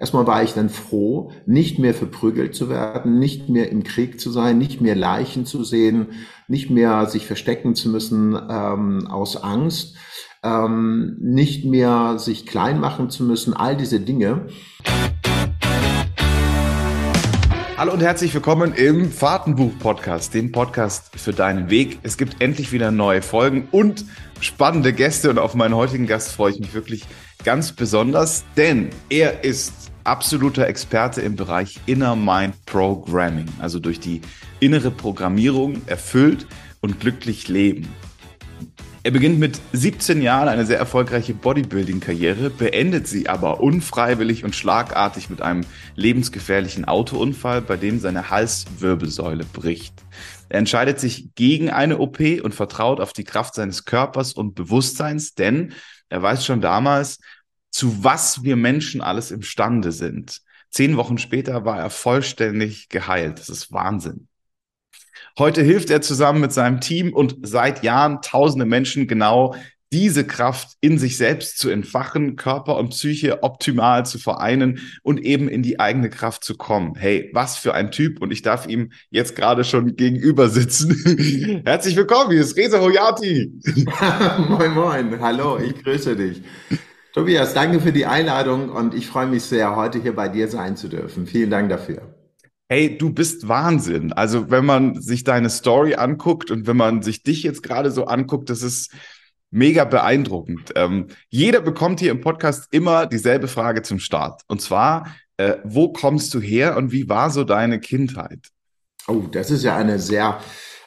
[0.00, 4.30] Erstmal war ich dann froh, nicht mehr verprügelt zu werden, nicht mehr im Krieg zu
[4.30, 6.12] sein, nicht mehr Leichen zu sehen,
[6.48, 9.96] nicht mehr sich verstecken zu müssen ähm, aus Angst,
[10.42, 14.46] ähm, nicht mehr sich klein machen zu müssen, all diese Dinge.
[17.76, 21.98] Hallo und herzlich willkommen im Fahrtenbuch-Podcast, dem Podcast für deinen Weg.
[22.02, 24.06] Es gibt endlich wieder neue Folgen und
[24.40, 27.04] spannende Gäste und auf meinen heutigen Gast freue ich mich wirklich
[27.44, 34.20] ganz besonders, denn er ist absoluter Experte im Bereich Inner Mind Programming, also durch die
[34.60, 36.46] innere Programmierung erfüllt
[36.80, 37.88] und glücklich leben.
[39.02, 45.30] Er beginnt mit 17 Jahren eine sehr erfolgreiche Bodybuilding-Karriere, beendet sie aber unfreiwillig und schlagartig
[45.30, 49.94] mit einem lebensgefährlichen Autounfall, bei dem seine Halswirbelsäule bricht.
[50.50, 55.34] Er entscheidet sich gegen eine OP und vertraut auf die Kraft seines Körpers und Bewusstseins,
[55.34, 55.72] denn
[56.10, 57.20] er weiß schon damals,
[57.70, 60.40] zu was wir Menschen alles imstande sind.
[60.70, 63.38] Zehn Wochen später war er vollständig geheilt.
[63.38, 64.28] Das ist Wahnsinn.
[65.38, 69.54] Heute hilft er zusammen mit seinem Team und seit Jahren tausende Menschen genau
[69.92, 75.48] diese Kraft in sich selbst zu entfachen, Körper und Psyche optimal zu vereinen und eben
[75.48, 76.94] in die eigene Kraft zu kommen.
[76.94, 81.62] Hey, was für ein Typ und ich darf ihm jetzt gerade schon gegenüber sitzen.
[81.64, 83.52] Herzlich willkommen, hier ist Reza Hoyati.
[84.48, 86.40] moin, moin, hallo, ich grüße dich.
[87.12, 90.76] Tobias, danke für die Einladung und ich freue mich sehr, heute hier bei dir sein
[90.76, 91.26] zu dürfen.
[91.26, 92.14] Vielen Dank dafür
[92.70, 94.12] hey, du bist Wahnsinn.
[94.12, 98.04] Also wenn man sich deine Story anguckt und wenn man sich dich jetzt gerade so
[98.04, 98.92] anguckt, das ist
[99.50, 100.72] mega beeindruckend.
[100.76, 104.42] Ähm, jeder bekommt hier im Podcast immer dieselbe Frage zum Start.
[104.46, 108.38] Und zwar, äh, wo kommst du her und wie war so deine Kindheit?
[109.08, 110.38] Oh, das ist ja eine sehr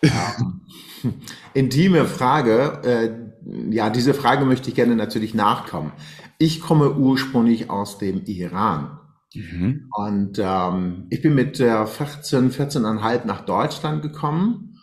[0.02, 0.62] ähm,
[1.54, 2.80] intime Frage.
[2.86, 5.92] Äh, ja, diese Frage möchte ich gerne natürlich nachkommen.
[6.38, 9.00] Ich komme ursprünglich aus dem Iran.
[9.34, 9.90] Mhm.
[9.96, 14.78] Und ähm, ich bin mit äh, 14, 14,5 nach Deutschland gekommen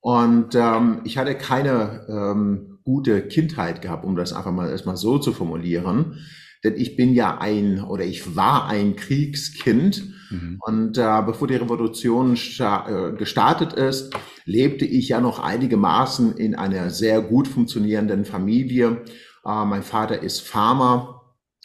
[0.00, 5.18] und ähm, ich hatte keine ähm, gute Kindheit gehabt, um das einfach mal erstmal so
[5.18, 6.18] zu formulieren.
[6.64, 10.02] Denn ich bin ja ein oder ich war ein Kriegskind.
[10.30, 10.58] Mhm.
[10.60, 14.14] Und äh, bevor die Revolution äh, gestartet ist,
[14.46, 19.02] lebte ich ja noch einigermaßen in einer sehr gut funktionierenden Familie.
[19.44, 21.20] Äh, mein Vater ist Farmer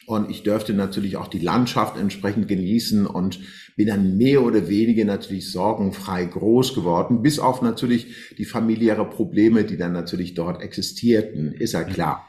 [0.06, 3.40] und ich dürfte natürlich auch die Landschaft entsprechend genießen und
[3.76, 9.64] bin dann mehr oder weniger natürlich sorgenfrei groß geworden, bis auf natürlich die familiäre Probleme,
[9.64, 12.28] die dann natürlich dort existierten, ist ja klar.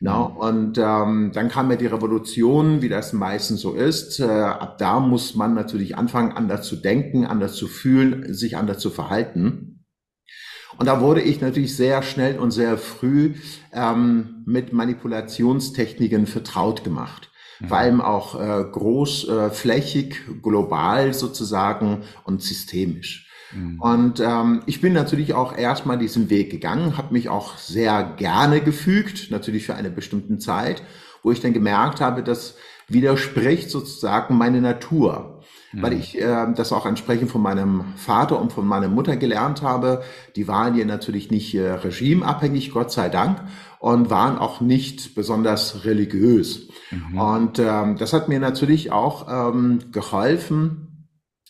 [0.00, 4.20] No, und ähm, dann kam ja die Revolution, wie das meistens so ist.
[4.20, 8.78] Äh, ab da muss man natürlich anfangen, anders zu denken, anders zu fühlen, sich anders
[8.78, 9.84] zu verhalten.
[10.76, 13.34] Und da wurde ich natürlich sehr schnell und sehr früh
[13.72, 17.30] ähm, mit Manipulationstechniken vertraut gemacht.
[17.58, 17.68] Mhm.
[17.68, 23.27] Vor allem auch äh, großflächig, äh, global sozusagen und systemisch.
[23.52, 23.80] Mhm.
[23.80, 28.60] Und ähm, ich bin natürlich auch erstmal diesen Weg gegangen, habe mich auch sehr gerne
[28.60, 30.82] gefügt, natürlich für eine bestimmte Zeit,
[31.22, 32.56] wo ich dann gemerkt habe, das
[32.88, 35.38] widerspricht sozusagen meine Natur
[35.72, 35.82] mhm.
[35.82, 40.02] weil ich äh, das auch entsprechend von meinem Vater und von meiner Mutter gelernt habe.
[40.36, 43.40] Die waren ja natürlich nicht äh, regimeabhängig, Gott sei Dank,
[43.78, 46.68] und waren auch nicht besonders religiös.
[46.90, 47.18] Mhm.
[47.18, 50.87] Und ähm, das hat mir natürlich auch ähm, geholfen,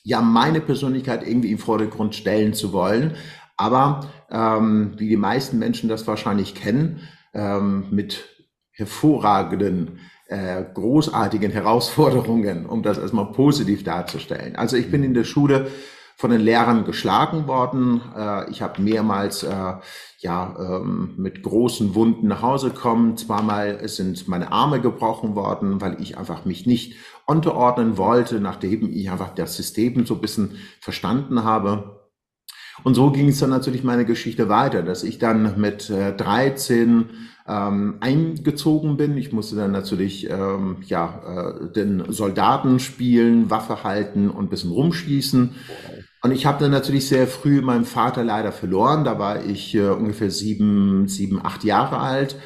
[0.09, 3.15] ja, meine Persönlichkeit irgendwie im Vordergrund stellen zu wollen.
[3.59, 7.01] Aber ähm, wie die meisten Menschen das wahrscheinlich kennen,
[7.35, 8.25] ähm, mit
[8.71, 9.99] hervorragenden
[10.29, 14.57] äh, großartigen Herausforderungen, um das erstmal positiv darzustellen.
[14.57, 15.71] Also ich bin in der Schule
[16.19, 18.03] von den Lehrern geschlagen worden.
[18.15, 19.75] Äh, ich habe mehrmals äh,
[20.19, 23.17] ja ähm, mit großen Wunden nach Hause gekommen.
[23.17, 29.13] Zweimal sind meine Arme gebrochen worden, weil ich einfach mich nicht unterordnen wollte, nachdem ich
[29.13, 32.01] einfach das System so ein bisschen verstanden habe.
[32.83, 37.11] Und so ging es dann natürlich meine Geschichte weiter, dass ich dann mit äh, 13
[37.47, 39.17] ähm, eingezogen bin.
[39.17, 45.55] Ich musste dann natürlich ähm, ja, äh, den Soldaten spielen, Waffe halten und bisschen rumschießen.
[46.23, 49.05] Und ich habe dann natürlich sehr früh meinen Vater leider verloren.
[49.05, 52.37] Da war ich äh, ungefähr sieben, sieben, acht Jahre alt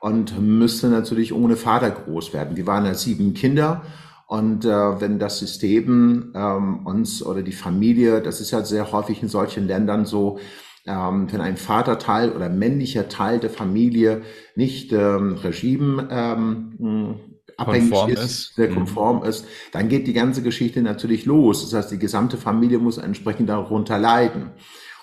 [0.00, 2.56] und müsste natürlich ohne Vater groß werden.
[2.56, 3.82] Wir waren ja sieben Kinder.
[4.26, 9.22] Und äh, wenn das System ähm, uns oder die Familie, das ist ja sehr häufig
[9.22, 10.38] in solchen Ländern so,
[10.86, 14.22] ähm, wenn ein Vaterteil oder männlicher Teil der Familie
[14.54, 17.14] nicht ähm, Regime ähm,
[17.56, 18.74] abhängig ist, ist, sehr mhm.
[18.74, 19.24] konform mhm.
[19.24, 21.62] ist, dann geht die ganze Geschichte natürlich los.
[21.62, 24.50] Das heißt, die gesamte Familie muss entsprechend darunter leiden.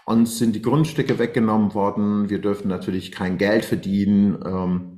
[0.06, 2.30] Uns sind die Grundstücke weggenommen worden.
[2.30, 4.38] Wir dürfen natürlich kein Geld verdienen.
[4.46, 4.94] Ähm,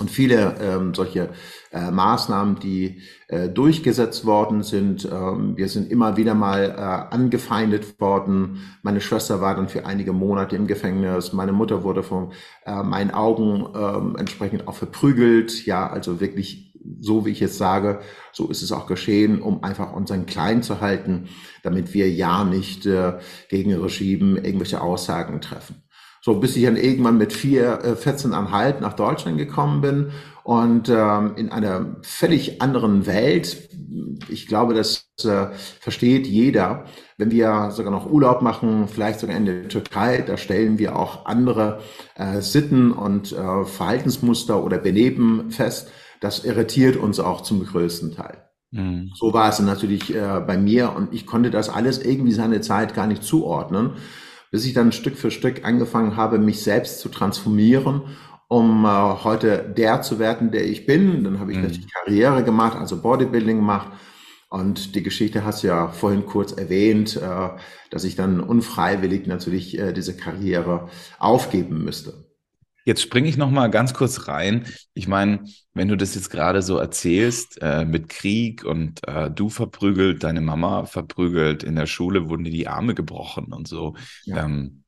[0.00, 1.28] Und viele ähm, solche
[1.70, 5.04] äh, Maßnahmen, die äh, durchgesetzt worden sind.
[5.04, 8.58] Ähm, wir sind immer wieder mal äh, angefeindet worden.
[8.82, 11.32] Meine Schwester war dann für einige Monate im Gefängnis.
[11.32, 12.32] Meine Mutter wurde von
[12.64, 15.66] äh, meinen Augen ähm, entsprechend auch verprügelt.
[15.66, 18.00] Ja, also wirklich so, wie ich jetzt sage,
[18.32, 21.28] so ist es auch geschehen, um einfach unseren Klein zu halten,
[21.62, 23.18] damit wir ja nicht äh,
[23.48, 25.82] gegen Regime irgendwelche Aussagen treffen.
[26.24, 30.12] So, bis ich dann irgendwann mit vier, äh, 14,5 nach Deutschland gekommen bin
[30.44, 33.68] und ähm, in einer völlig anderen Welt.
[34.28, 35.48] Ich glaube, das äh,
[35.80, 36.84] versteht jeder.
[37.16, 41.26] Wenn wir sogar noch Urlaub machen, vielleicht sogar in der Türkei, da stellen wir auch
[41.26, 41.80] andere
[42.14, 45.90] äh, Sitten und äh, Verhaltensmuster oder Benehmen fest.
[46.22, 48.48] Das irritiert uns auch zum größten Teil.
[48.70, 49.10] Mhm.
[49.14, 52.94] So war es natürlich äh, bei mir und ich konnte das alles irgendwie seine Zeit
[52.94, 53.96] gar nicht zuordnen
[54.52, 58.02] bis ich dann Stück für Stück angefangen habe, mich selbst zu transformieren,
[58.48, 61.24] um äh, heute der zu werden, der ich bin.
[61.24, 61.64] Dann habe ich mhm.
[61.64, 63.88] natürlich Karriere gemacht, also Bodybuilding gemacht.
[64.50, 67.48] Und die Geschichte hast du ja vorhin kurz erwähnt, äh,
[67.90, 72.21] dass ich dann unfreiwillig natürlich äh, diese Karriere aufgeben müsste.
[72.84, 74.66] Jetzt springe ich noch mal ganz kurz rein.
[74.92, 79.48] Ich meine, wenn du das jetzt gerade so erzählst äh, mit Krieg und äh, du
[79.48, 83.94] verprügelt, deine Mama verprügelt, in der Schule wurden dir die Arme gebrochen und so.
[84.24, 84.44] Ja.
[84.44, 84.82] Ähm,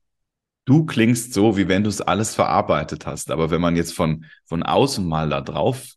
[0.64, 3.31] du klingst so, wie wenn du es alles verarbeitet hast.
[3.31, 5.94] Aber wenn man jetzt von, von außen mal da drauf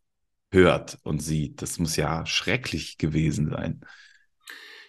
[0.51, 3.81] hört und sieht, das muss ja schrecklich gewesen sein.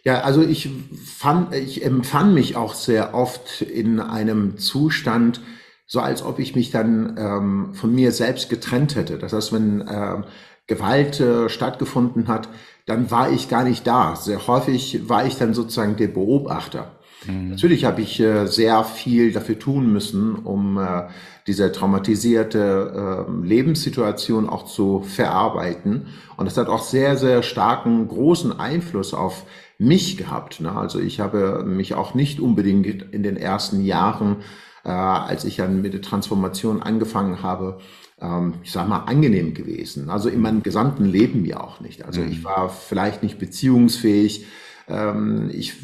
[0.05, 0.70] Ja, also ich
[1.16, 5.40] fand, ich empfand mich auch sehr oft in einem Zustand,
[5.88, 9.19] so als ob ich mich dann ähm, von mir selbst getrennt hätte.
[9.19, 10.23] Das heißt, wenn äh,
[10.67, 12.49] Gewalt äh, stattgefunden hat,
[12.87, 14.14] dann war ich gar nicht da.
[14.14, 16.93] Sehr häufig war ich dann sozusagen der Beobachter.
[17.26, 17.50] Mhm.
[17.50, 21.08] Natürlich habe ich äh, sehr viel dafür tun müssen, um äh,
[21.46, 26.08] diese traumatisierte äh, Lebenssituation auch zu verarbeiten.
[26.37, 29.44] Und das hat auch sehr, sehr starken, großen Einfluss auf
[29.79, 30.61] mich gehabt.
[30.61, 30.70] Ne?
[30.70, 34.37] Also ich habe mich auch nicht unbedingt in den ersten Jahren
[34.85, 37.79] äh, als ich dann mit der Transformation angefangen habe,
[38.21, 40.11] ähm, ich sag mal, angenehm gewesen.
[40.11, 42.05] Also in meinem gesamten Leben ja auch nicht.
[42.05, 42.45] Also ich mhm.
[42.45, 44.47] war vielleicht nicht beziehungsfähig.
[44.89, 45.75] Ähm, ich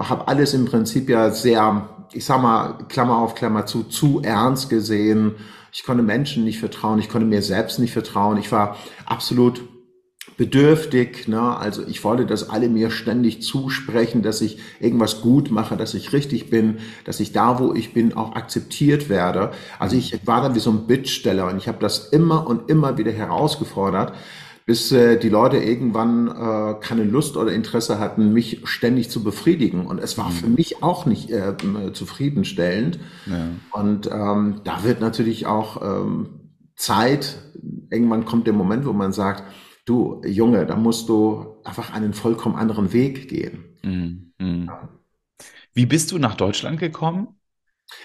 [0.00, 4.70] habe alles im Prinzip ja sehr, ich sag mal, Klammer auf Klammer zu, zu ernst
[4.70, 5.34] gesehen.
[5.72, 8.38] Ich konnte Menschen nicht vertrauen, ich konnte mir selbst nicht vertrauen.
[8.38, 9.62] Ich war absolut
[10.38, 11.28] bedürftig.
[11.28, 11.40] Ne?
[11.40, 16.14] Also ich wollte, dass alle mir ständig zusprechen, dass ich irgendwas gut mache, dass ich
[16.14, 19.50] richtig bin, dass ich da, wo ich bin, auch akzeptiert werde.
[19.78, 22.96] Also ich war dann wie so ein Bittsteller und ich habe das immer und immer
[22.96, 24.14] wieder herausgefordert
[24.64, 29.86] bis äh, die Leute irgendwann äh, keine Lust oder Interesse hatten, mich ständig zu befriedigen.
[29.86, 30.56] Und es war für mhm.
[30.56, 31.54] mich auch nicht äh,
[31.94, 33.00] zufriedenstellend.
[33.24, 33.48] Ja.
[33.72, 37.38] Und ähm, da wird natürlich auch ähm, Zeit,
[37.88, 39.42] irgendwann kommt der Moment, wo man sagt,
[39.88, 43.64] du Junge, da musst du einfach einen vollkommen anderen Weg gehen.
[43.82, 44.32] Mhm.
[44.38, 44.70] mhm.
[45.74, 47.28] Wie bist du nach Deutschland gekommen?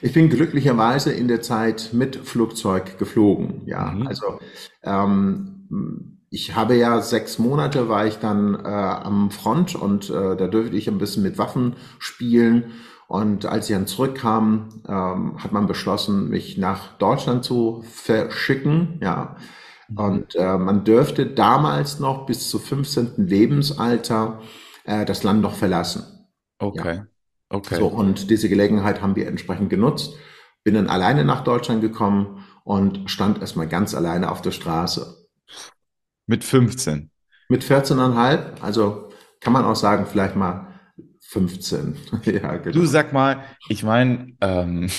[0.02, 3.64] Ich bin glücklicherweise in der Zeit mit Flugzeug geflogen.
[3.66, 4.08] Ja, mhm.
[4.08, 4.40] also
[4.84, 10.48] ähm, ich habe ja sechs Monate war ich dann äh, am Front und äh, da
[10.48, 12.72] dürfte ich ein bisschen mit Waffen spielen.
[13.08, 19.00] Und als ich dann zurückkam, ähm, hat man beschlossen, mich nach Deutschland zu verschicken.
[19.02, 19.36] Ja.
[19.96, 23.14] Und äh, man dürfte damals noch bis zu 15.
[23.18, 24.42] Lebensalter
[24.86, 26.28] äh, das Land noch verlassen.
[26.60, 26.96] Okay.
[26.96, 27.08] Ja.
[27.50, 27.76] Okay.
[27.76, 30.16] So, und diese Gelegenheit haben wir entsprechend genutzt.
[30.64, 35.28] Bin dann alleine nach Deutschland gekommen und stand erstmal ganz alleine auf der Straße.
[36.26, 37.12] Mit 15?
[37.50, 38.62] Mit 14,5.
[38.62, 39.10] Also
[39.40, 40.80] kann man auch sagen, vielleicht mal
[41.22, 41.98] 15.
[42.26, 42.80] ja, genau.
[42.80, 44.90] Du sag mal, ich meine, ähm,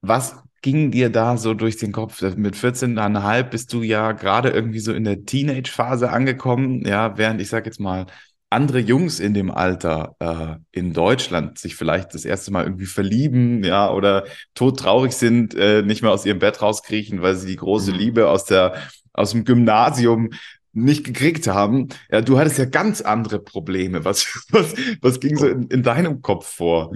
[0.00, 2.22] was ging dir da so durch den Kopf?
[2.36, 7.48] Mit 14,5 bist du ja gerade irgendwie so in der Teenage-Phase angekommen, ja, während ich
[7.48, 8.06] sag jetzt mal,
[8.50, 13.62] andere Jungs in dem Alter äh, in Deutschland sich vielleicht das erste Mal irgendwie verlieben,
[13.62, 14.24] ja, oder
[14.54, 17.98] todtraurig sind, äh, nicht mehr aus ihrem Bett rauskriechen, weil sie die große mhm.
[17.98, 18.74] Liebe aus der
[19.12, 20.30] aus dem Gymnasium
[20.72, 21.88] nicht gekriegt haben.
[22.10, 24.04] Ja, du hattest ja ganz andere Probleme.
[24.04, 26.92] Was was was ging so in, in deinem Kopf vor?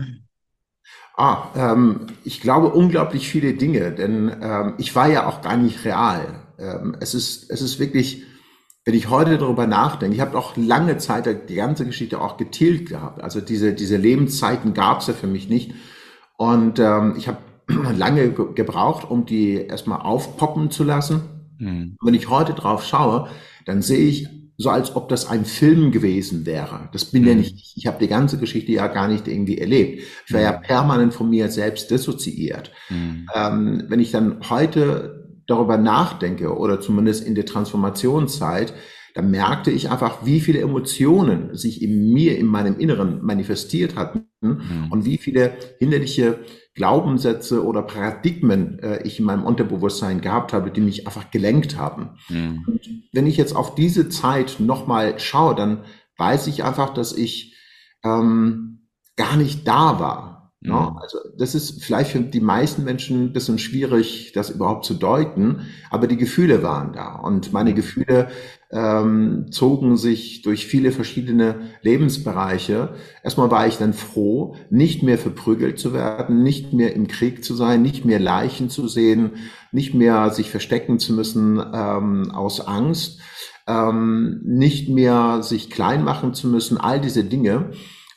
[1.17, 5.85] Ah, ähm, ich glaube unglaublich viele Dinge, denn ähm, ich war ja auch gar nicht
[5.85, 6.41] real.
[6.59, 8.25] Ähm, es ist, es ist wirklich,
[8.85, 12.89] wenn ich heute darüber nachdenke, ich habe auch lange Zeit die ganze Geschichte auch getilgt
[12.89, 13.23] gehabt.
[13.23, 15.73] Also diese, diese Lebenszeiten gab es ja für mich nicht.
[16.37, 17.39] Und ähm, ich habe
[17.97, 21.23] lange gebraucht, um die erstmal aufpoppen zu lassen.
[21.59, 21.97] Mhm.
[22.03, 23.29] Wenn ich heute drauf schaue,
[23.67, 26.89] dann sehe ich so als ob das ein Film gewesen wäre.
[26.93, 27.29] Das bin mhm.
[27.29, 27.87] ja nicht ich.
[27.87, 30.03] Habe die ganze Geschichte ja gar nicht irgendwie erlebt.
[30.27, 30.47] Ich war mhm.
[30.47, 32.71] ja permanent von mir selbst dissoziiert.
[32.89, 33.27] Mhm.
[33.35, 38.73] Ähm, wenn ich dann heute darüber nachdenke oder zumindest in der Transformationszeit,
[39.15, 44.27] dann merkte ich einfach, wie viele Emotionen sich in mir, in meinem Inneren manifestiert hatten
[44.41, 44.89] mhm.
[44.91, 46.39] und wie viele hinderliche
[46.75, 52.19] Glaubenssätze oder Paradigmen äh, ich in meinem Unterbewusstsein gehabt habe, die mich einfach gelenkt haben.
[52.29, 52.65] Mhm.
[52.67, 52.81] Und
[53.13, 55.85] wenn ich jetzt auf diese Zeit nochmal schaue, dann
[56.19, 57.57] weiß ich einfach, dass ich
[58.05, 60.35] ähm, gar nicht da war.
[60.61, 60.73] Ne?
[60.73, 60.97] mhm.
[60.97, 65.67] also das ist vielleicht für die meisten Menschen ein bisschen schwierig, das überhaupt zu deuten,
[65.91, 67.75] aber die Gefühle waren da und meine mhm.
[67.75, 68.29] Gefühle
[68.75, 72.95] ähm, zogen sich durch viele verschiedene Lebensbereiche.
[73.23, 77.55] Erstmal war ich dann froh, nicht mehr verprügelt zu werden, nicht mehr im Krieg zu
[77.55, 79.37] sein, nicht mehr Leichen zu sehen,
[79.71, 83.21] nicht mehr sich verstecken zu müssen ähm, aus Angst,
[83.69, 87.71] ähm, nicht mehr sich klein machen zu müssen, all diese Dinge.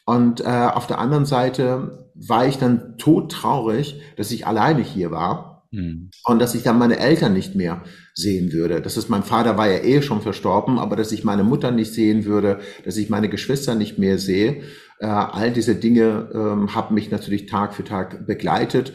[0.05, 5.56] Und äh, auf der anderen Seite war ich dann todtraurig, dass ich alleine hier war
[5.71, 6.09] mhm.
[6.25, 7.83] und dass ich dann meine Eltern nicht mehr
[8.13, 8.81] sehen würde.
[8.81, 11.93] Das ist, mein Vater war ja eh schon verstorben, aber dass ich meine Mutter nicht
[11.93, 14.63] sehen würde, dass ich meine Geschwister nicht mehr sehe.
[14.99, 18.93] Äh, all diese Dinge ähm, haben mich natürlich Tag für Tag begleitet.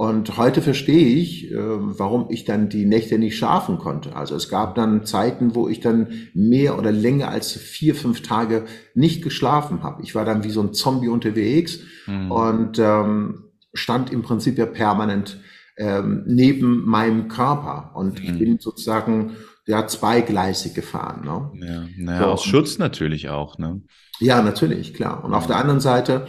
[0.00, 4.16] Und heute verstehe ich, äh, warum ich dann die Nächte nicht schlafen konnte.
[4.16, 8.64] Also es gab dann Zeiten, wo ich dann mehr oder länger als vier, fünf Tage
[8.94, 10.02] nicht geschlafen habe.
[10.02, 12.30] Ich war dann wie so ein Zombie unterwegs mhm.
[12.30, 15.38] und ähm, stand im Prinzip ja permanent
[15.80, 17.90] ähm, neben meinem Körper.
[17.94, 18.24] Und mhm.
[18.24, 21.24] ich bin sozusagen ja zweigleisig gefahren.
[21.24, 21.66] Ne?
[21.66, 22.26] Ja, naja, so.
[22.26, 23.58] aus Schutz natürlich auch.
[23.58, 23.82] Ne?
[24.20, 25.24] Ja, natürlich, klar.
[25.24, 25.38] Und ja.
[25.38, 26.26] auf der anderen Seite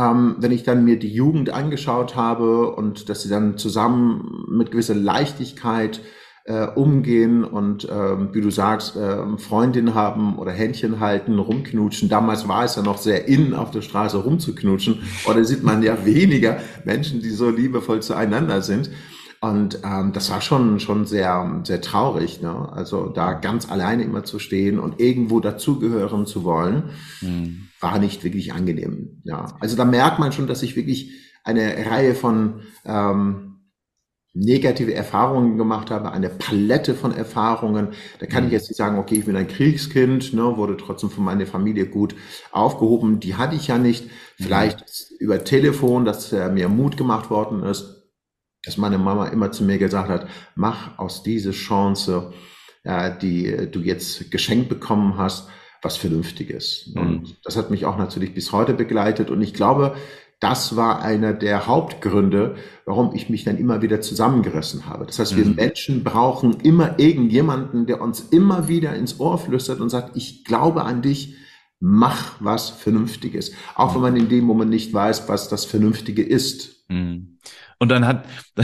[0.00, 4.70] ähm, wenn ich dann mir die Jugend angeschaut habe und dass sie dann zusammen mit
[4.70, 6.00] gewisser Leichtigkeit
[6.50, 12.08] äh, umgehen und äh, wie du sagst, äh, Freundin haben oder Händchen halten, rumknutschen.
[12.08, 15.02] Damals war es ja noch sehr in, auf der Straße rumzuknutschen.
[15.26, 18.90] Oder sieht man ja weniger Menschen, die so liebevoll zueinander sind.
[19.40, 22.70] Und ähm, das war schon schon sehr sehr traurig, ne?
[22.72, 26.90] Also da ganz alleine immer zu stehen und irgendwo dazugehören zu wollen.
[27.22, 29.22] Mhm war nicht wirklich angenehm.
[29.24, 31.12] Ja, also da merkt man schon, dass ich wirklich
[31.44, 33.49] eine Reihe von ähm,
[34.32, 37.88] negative Erfahrungen gemacht habe, eine Palette von Erfahrungen.
[38.20, 38.54] Da kann ich mhm.
[38.54, 42.14] jetzt nicht sagen, okay, ich bin ein Kriegskind, ne, wurde trotzdem von meiner Familie gut
[42.52, 43.18] aufgehoben.
[43.18, 44.04] Die hatte ich ja nicht.
[44.04, 44.44] Mhm.
[44.44, 45.16] Vielleicht mhm.
[45.18, 48.04] über Telefon, dass äh, mir Mut gemacht worden ist,
[48.64, 52.32] dass meine Mama immer zu mir gesagt hat, mach aus dieser Chance,
[52.84, 55.48] äh, die du jetzt geschenkt bekommen hast,
[55.82, 56.92] was Vernünftiges.
[56.94, 57.00] Mhm.
[57.00, 59.30] Und das hat mich auch natürlich bis heute begleitet.
[59.30, 59.96] Und ich glaube,
[60.40, 62.56] das war einer der Hauptgründe,
[62.86, 65.04] warum ich mich dann immer wieder zusammengerissen habe.
[65.04, 65.54] Das heißt, wir mhm.
[65.54, 70.84] Menschen brauchen immer irgendjemanden, der uns immer wieder ins Ohr flüstert und sagt, ich glaube
[70.84, 71.36] an dich,
[71.78, 73.52] mach was Vernünftiges.
[73.74, 76.86] Auch wenn man in dem Moment nicht weiß, was das Vernünftige ist.
[76.88, 77.38] Mhm.
[77.78, 78.26] Und dann hat,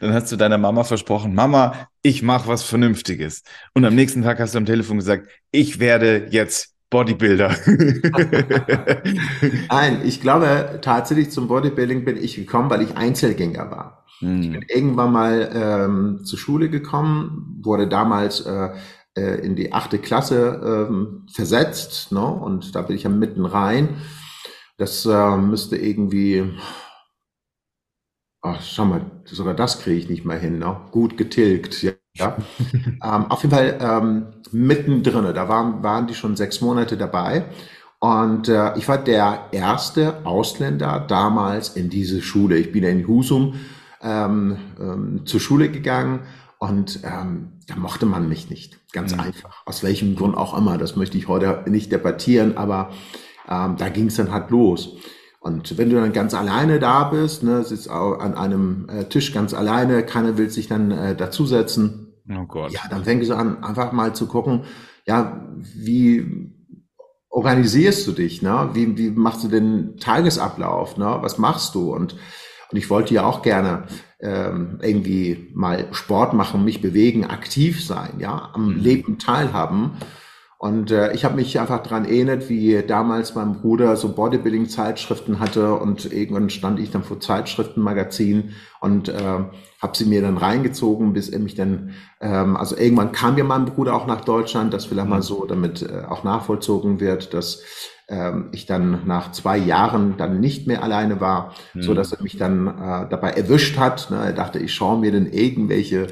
[0.00, 3.42] dann hast du deiner Mama versprochen, Mama, ich mache was Vernünftiges.
[3.74, 7.54] Und am nächsten Tag hast du am Telefon gesagt, ich werde jetzt Bodybuilder.
[9.70, 14.04] Nein, ich glaube tatsächlich zum Bodybuilding bin ich gekommen, weil ich Einzelgänger war.
[14.18, 14.42] Hm.
[14.42, 18.70] Ich bin irgendwann mal ähm, zur Schule gekommen, wurde damals äh,
[19.16, 22.24] äh, in die achte Klasse ähm, versetzt, ne?
[22.24, 23.96] und da bin ich ja mitten rein.
[24.76, 26.52] Das äh, müsste irgendwie
[28.42, 30.76] ach, schau mal, sogar das kriege ich nicht mehr hin, ne?
[30.90, 31.82] gut getilgt.
[31.82, 32.36] Ja, ja.
[32.84, 37.46] ähm, auf jeden Fall ähm, mittendrin, da waren, waren die schon sechs Monate dabei.
[37.98, 42.56] Und äh, ich war der erste Ausländer damals in diese Schule.
[42.56, 43.54] Ich bin in Husum
[44.00, 46.20] ähm, ähm, zur Schule gegangen
[46.58, 48.78] und ähm, da mochte man mich nicht.
[48.92, 49.20] Ganz mhm.
[49.20, 49.62] einfach.
[49.66, 50.78] Aus welchem Grund auch immer.
[50.78, 52.90] Das möchte ich heute nicht debattieren, aber
[53.48, 54.96] ähm, da ging es dann halt los.
[55.40, 59.32] Und wenn du dann ganz alleine da bist, ne, sitzt auch an einem äh, Tisch
[59.32, 62.12] ganz alleine, keiner will sich dann äh, dazusetzen.
[62.30, 62.72] Oh Gott.
[62.72, 64.64] Ja, dann fängst du an, einfach mal zu gucken,
[65.06, 66.52] ja, wie
[67.30, 68.70] organisierst du dich, ne?
[68.74, 71.18] Wie, wie machst du den Tagesablauf, ne?
[71.20, 71.94] Was machst du?
[71.94, 72.16] Und,
[72.70, 73.84] und ich wollte ja auch gerne
[74.20, 78.80] ähm, irgendwie mal Sport machen, mich bewegen, aktiv sein, ja, am mhm.
[78.80, 79.92] Leben teilhaben.
[80.60, 85.72] Und äh, ich habe mich einfach dran erinnert, wie damals mein Bruder so Bodybuilding-Zeitschriften hatte
[85.76, 89.14] und irgendwann stand ich dann vor Zeitschriftenmagazin und äh,
[89.80, 93.64] habe sie mir dann reingezogen, bis er mich dann, ähm, also irgendwann kam ja mein
[93.64, 95.22] Bruder auch nach Deutschland, das vielleicht mal mhm.
[95.22, 97.62] so damit äh, auch nachvollzogen wird, dass
[98.10, 101.80] ähm, ich dann nach zwei Jahren dann nicht mehr alleine war, mhm.
[101.80, 104.10] so dass er mich dann äh, dabei erwischt hat.
[104.10, 104.18] Ne?
[104.18, 106.08] Er dachte, ich schaue mir dann irgendwelche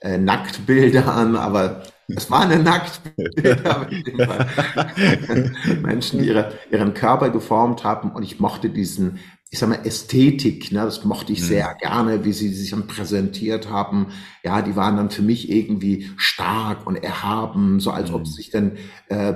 [0.00, 1.82] äh, Nacktbilder an, aber
[2.16, 3.88] es war eine Nacktbilder
[5.82, 9.18] Menschen, die ihre, ihren Körper geformt haben und ich mochte diesen
[9.52, 11.44] ich sag mal, Ästhetik, ne, das mochte ich mhm.
[11.44, 14.06] sehr gerne, wie sie sich dann präsentiert haben.
[14.44, 18.50] Ja, die waren dann für mich irgendwie stark und erhaben, so als ob sie sich
[18.50, 18.76] dann
[19.08, 19.34] äh,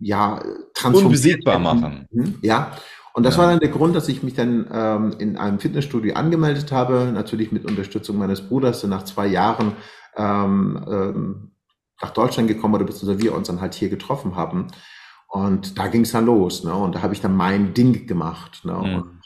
[0.00, 0.42] ja
[0.82, 2.08] unbesiegbar machen.
[2.10, 2.72] Mhm, ja.
[3.14, 3.42] Und das ja.
[3.42, 7.52] war dann der Grund, dass ich mich dann ähm, in einem Fitnessstudio angemeldet habe, natürlich
[7.52, 9.72] mit Unterstützung meines Bruders, der nach zwei Jahren
[10.16, 11.50] ähm, ähm,
[12.00, 14.68] nach Deutschland gekommen oder beziehungsweise wir uns dann halt hier getroffen haben.
[15.28, 16.64] Und da ging es dann los.
[16.64, 16.74] Ne?
[16.74, 18.64] Und da habe ich dann mein Ding gemacht.
[18.64, 18.72] Ne?
[18.72, 18.94] Mhm.
[18.94, 19.20] Und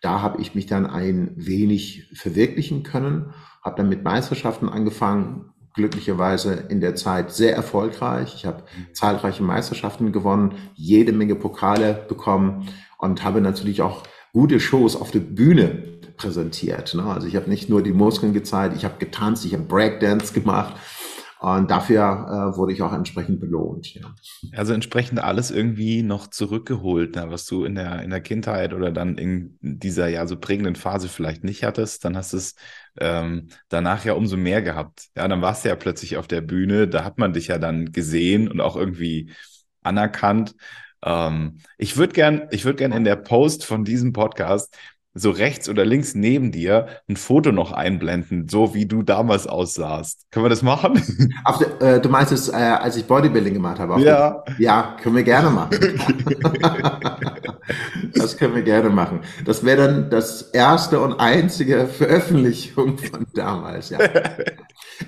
[0.00, 3.32] da habe ich mich dann ein wenig verwirklichen können,
[3.62, 8.34] habe dann mit Meisterschaften angefangen, glücklicherweise in der Zeit sehr erfolgreich.
[8.34, 8.94] Ich habe mhm.
[8.94, 12.68] zahlreiche Meisterschaften gewonnen, jede Menge Pokale bekommen
[12.98, 16.94] und habe natürlich auch gute Shows auf der Bühne präsentiert.
[16.94, 17.04] Ne?
[17.04, 20.76] Also ich habe nicht nur die Muskeln gezeigt, ich habe getanzt, ich habe Breakdance gemacht
[21.38, 22.02] und dafür
[22.52, 23.94] äh, wurde ich auch entsprechend belohnt.
[23.94, 24.14] Ja.
[24.54, 28.90] Also entsprechend alles irgendwie noch zurückgeholt, ne, was du in der, in der Kindheit oder
[28.90, 32.04] dann in dieser ja so prägenden Phase vielleicht nicht hattest.
[32.04, 32.54] Dann hast du es
[32.98, 35.08] ähm, danach ja umso mehr gehabt.
[35.14, 37.92] Ja, dann warst du ja plötzlich auf der Bühne, da hat man dich ja dann
[37.92, 39.30] gesehen und auch irgendwie
[39.82, 40.54] anerkannt.
[41.04, 44.74] Ähm, ich würde gern, ich würde gern in der Post von diesem Podcast
[45.16, 50.26] so rechts oder links neben dir ein Foto noch einblenden, so wie du damals aussahst.
[50.30, 50.94] Können wir das machen?
[51.80, 54.00] Der, äh, du meinst es, äh, als ich Bodybuilding gemacht habe?
[54.00, 54.42] Ja.
[54.46, 55.70] Den, ja, können wir gerne machen.
[58.14, 59.20] das können wir gerne machen.
[59.44, 63.90] Das wäre dann das erste und einzige Veröffentlichung von damals.
[63.90, 63.98] Ja.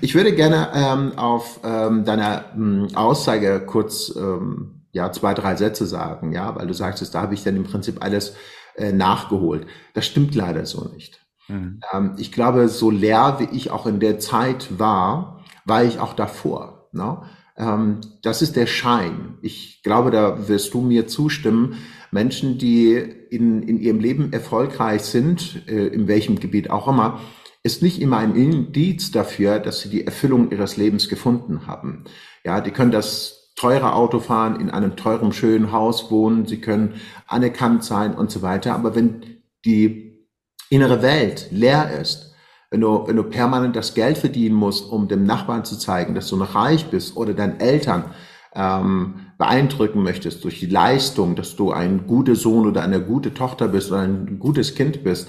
[0.01, 5.87] Ich würde gerne ähm, auf ähm, deiner ähm, Aussage kurz ähm, ja zwei drei Sätze
[5.87, 8.35] sagen, ja, weil du sagst, da habe ich dann im Prinzip alles
[8.79, 9.67] äh, nachgeholt.
[9.93, 11.19] Das stimmt leider so nicht.
[11.47, 11.81] Mhm.
[11.93, 16.13] Ähm, ich glaube, so leer wie ich auch in der Zeit war, war ich auch
[16.13, 16.89] davor.
[16.91, 17.21] Ne?
[17.57, 19.37] Ähm, das ist der Schein.
[19.41, 21.77] Ich glaube, da wirst du mir zustimmen.
[22.11, 27.19] Menschen, die in, in ihrem Leben erfolgreich sind, äh, in welchem Gebiet auch immer,
[27.61, 32.05] ist nicht immer ein Indiz dafür, dass sie die Erfüllung ihres Lebens gefunden haben.
[32.45, 36.95] Ja, die können das teure Auto fahren, in einem teuren, schönen Haus wohnen, sie können
[37.27, 38.73] anerkannt sein und so weiter.
[38.73, 40.27] Aber wenn die
[40.69, 42.33] innere Welt leer ist,
[42.71, 46.29] wenn du, wenn du permanent das Geld verdienen musst, um dem Nachbarn zu zeigen, dass
[46.29, 48.05] du noch reich bist oder deinen Eltern
[48.55, 53.67] ähm, beeindrucken möchtest durch die Leistung, dass du ein guter Sohn oder eine gute Tochter
[53.67, 55.27] bist oder ein gutes Kind bist,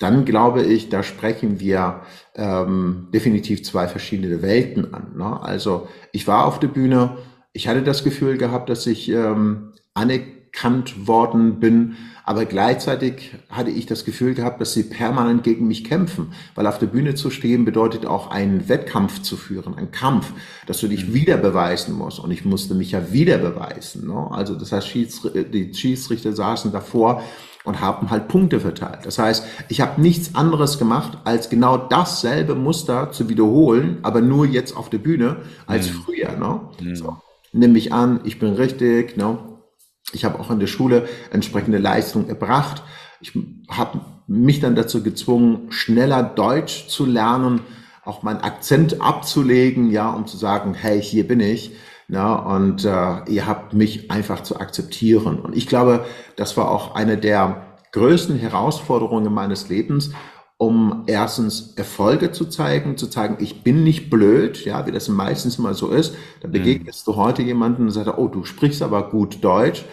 [0.00, 2.02] dann glaube ich, da sprechen wir
[2.34, 5.12] ähm, definitiv zwei verschiedene Welten an.
[5.16, 5.40] Ne?
[5.40, 7.18] Also ich war auf der Bühne,
[7.52, 13.86] ich hatte das Gefühl gehabt, dass ich ähm, anerkannt worden bin, aber gleichzeitig hatte ich
[13.86, 17.64] das Gefühl gehabt, dass sie permanent gegen mich kämpfen, weil auf der Bühne zu stehen
[17.64, 20.32] bedeutet auch einen Wettkampf zu führen, einen Kampf,
[20.66, 21.14] dass du dich mhm.
[21.14, 24.06] wieder beweisen musst und ich musste mich ja wieder beweisen.
[24.06, 24.28] Ne?
[24.30, 27.22] Also das heißt, die Schiedsrichter saßen davor
[27.64, 29.00] und haben halt Punkte verteilt.
[29.04, 34.46] Das heißt, ich habe nichts anderes gemacht, als genau dasselbe Muster zu wiederholen, aber nur
[34.46, 35.36] jetzt auf der Bühne
[35.66, 36.02] als mhm.
[36.02, 36.36] früher.
[36.36, 36.60] Ne?
[36.80, 36.96] Mhm.
[36.96, 37.16] So
[37.52, 39.16] nimm mich an, ich bin richtig.
[39.16, 39.38] Ne?
[40.12, 42.82] Ich habe auch in der Schule entsprechende Leistung erbracht.
[43.20, 43.32] Ich
[43.68, 47.60] habe mich dann dazu gezwungen, schneller Deutsch zu lernen,
[48.04, 51.72] auch meinen Akzent abzulegen, ja, um zu sagen, hey, hier bin ich.
[52.08, 55.38] Ja, und äh, ihr habt mich einfach zu akzeptieren.
[55.38, 56.04] Und ich glaube,
[56.36, 60.10] das war auch eine der größten Herausforderungen meines Lebens,
[60.62, 65.58] um erstens Erfolge zu zeigen, zu zeigen, ich bin nicht blöd, ja, wie das meistens
[65.58, 66.14] mal so ist.
[66.40, 66.52] Da mhm.
[66.52, 67.12] begegnest mhm.
[67.12, 69.84] du heute jemanden und sagst, oh, du sprichst aber gut Deutsch.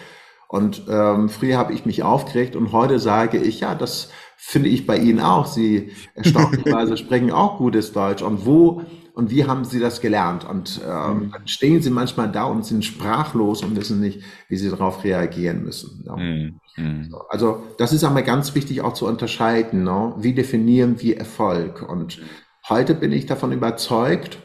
[0.48, 4.86] Und ähm, früher habe ich mich aufgeregt und heute sage ich, ja, das finde ich
[4.86, 5.48] bei Ihnen auch.
[5.48, 8.22] Sie erstaunlicherweise sprechen auch gutes Deutsch.
[8.22, 8.84] Und wo
[9.20, 10.46] und wie haben Sie das gelernt?
[10.46, 11.32] Und ähm, mhm.
[11.32, 15.62] dann stehen Sie manchmal da und sind sprachlos und wissen nicht, wie Sie darauf reagieren
[15.62, 16.06] müssen.
[16.06, 16.16] Ja.
[16.16, 16.60] Mhm.
[16.78, 17.14] mhm.
[17.28, 19.84] Also das ist einmal ganz wichtig auch zu unterscheiden.
[19.84, 20.14] Ne?
[20.20, 21.88] Wie definieren wir Erfolg?
[21.88, 22.22] Und
[22.70, 24.40] heute bin ich davon überzeugt,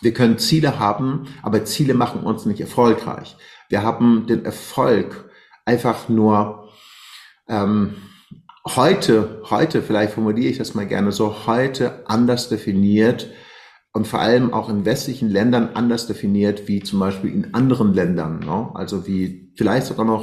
[0.00, 3.36] wir können Ziele haben, aber Ziele machen uns nicht erfolgreich.
[3.68, 5.28] Wir haben den Erfolg
[5.66, 6.70] einfach nur
[7.50, 7.96] ähm,
[8.66, 13.28] heute, heute, vielleicht formuliere ich das mal gerne so, heute anders definiert,
[13.92, 18.40] und vor allem auch in westlichen Ländern anders definiert wie zum Beispiel in anderen Ländern.
[18.40, 18.70] Ne?
[18.74, 20.22] Also wie vielleicht sogar noch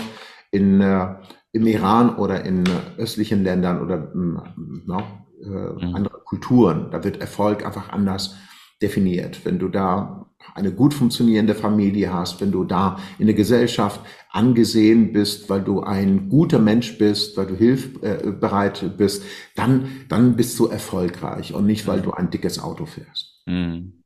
[0.51, 1.15] in, äh,
[1.51, 5.95] im Iran oder in äh, östlichen Ländern oder äh, äh, mhm.
[5.95, 6.89] andere Kulturen.
[6.91, 8.35] Da wird Erfolg einfach anders
[8.81, 9.43] definiert.
[9.43, 13.99] Wenn du da eine gut funktionierende Familie hast, wenn du da in der Gesellschaft
[14.31, 19.23] angesehen bist, weil du ein guter Mensch bist, weil du hilfbereit bist,
[19.55, 23.36] dann, dann bist du erfolgreich und nicht, weil du ein dickes Auto fährst.
[23.47, 24.03] Mhm.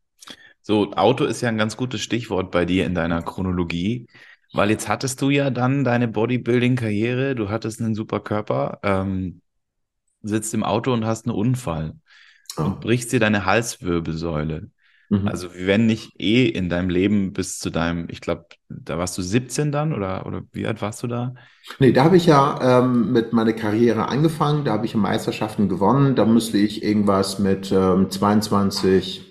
[0.62, 4.08] So, Auto ist ja ein ganz gutes Stichwort bei dir in deiner Chronologie.
[4.54, 9.42] Weil jetzt hattest du ja dann deine Bodybuilding-Karriere, du hattest einen super Körper, ähm,
[10.22, 11.96] sitzt im Auto und hast einen Unfall
[12.58, 12.64] oh.
[12.64, 14.70] und brichst dir deine Halswirbelsäule.
[15.10, 15.28] Mhm.
[15.28, 19.22] Also wenn nicht eh in deinem Leben bis zu deinem, ich glaube, da warst du
[19.22, 21.34] 17 dann oder, oder wie alt warst du da?
[21.80, 26.16] Nee, da habe ich ja ähm, mit meiner Karriere angefangen, da habe ich Meisterschaften gewonnen,
[26.16, 29.31] da müsste ich irgendwas mit ähm, 22,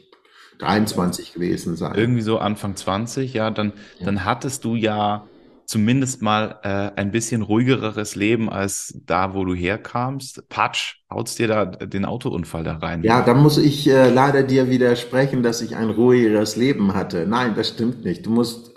[0.61, 1.95] 23 gewesen sein.
[1.95, 4.07] Irgendwie so Anfang 20, ja, dann, ja.
[4.07, 5.27] dann hattest du ja
[5.71, 10.49] zumindest mal äh, ein bisschen ruhigeres Leben als da, wo du herkamst.
[10.49, 13.05] Patsch, haut's dir da den Autounfall da rein?
[13.05, 17.25] Ja, da muss ich äh, leider dir widersprechen, dass ich ein ruhigeres Leben hatte.
[17.25, 18.27] Nein, das stimmt nicht.
[18.27, 18.75] Du musst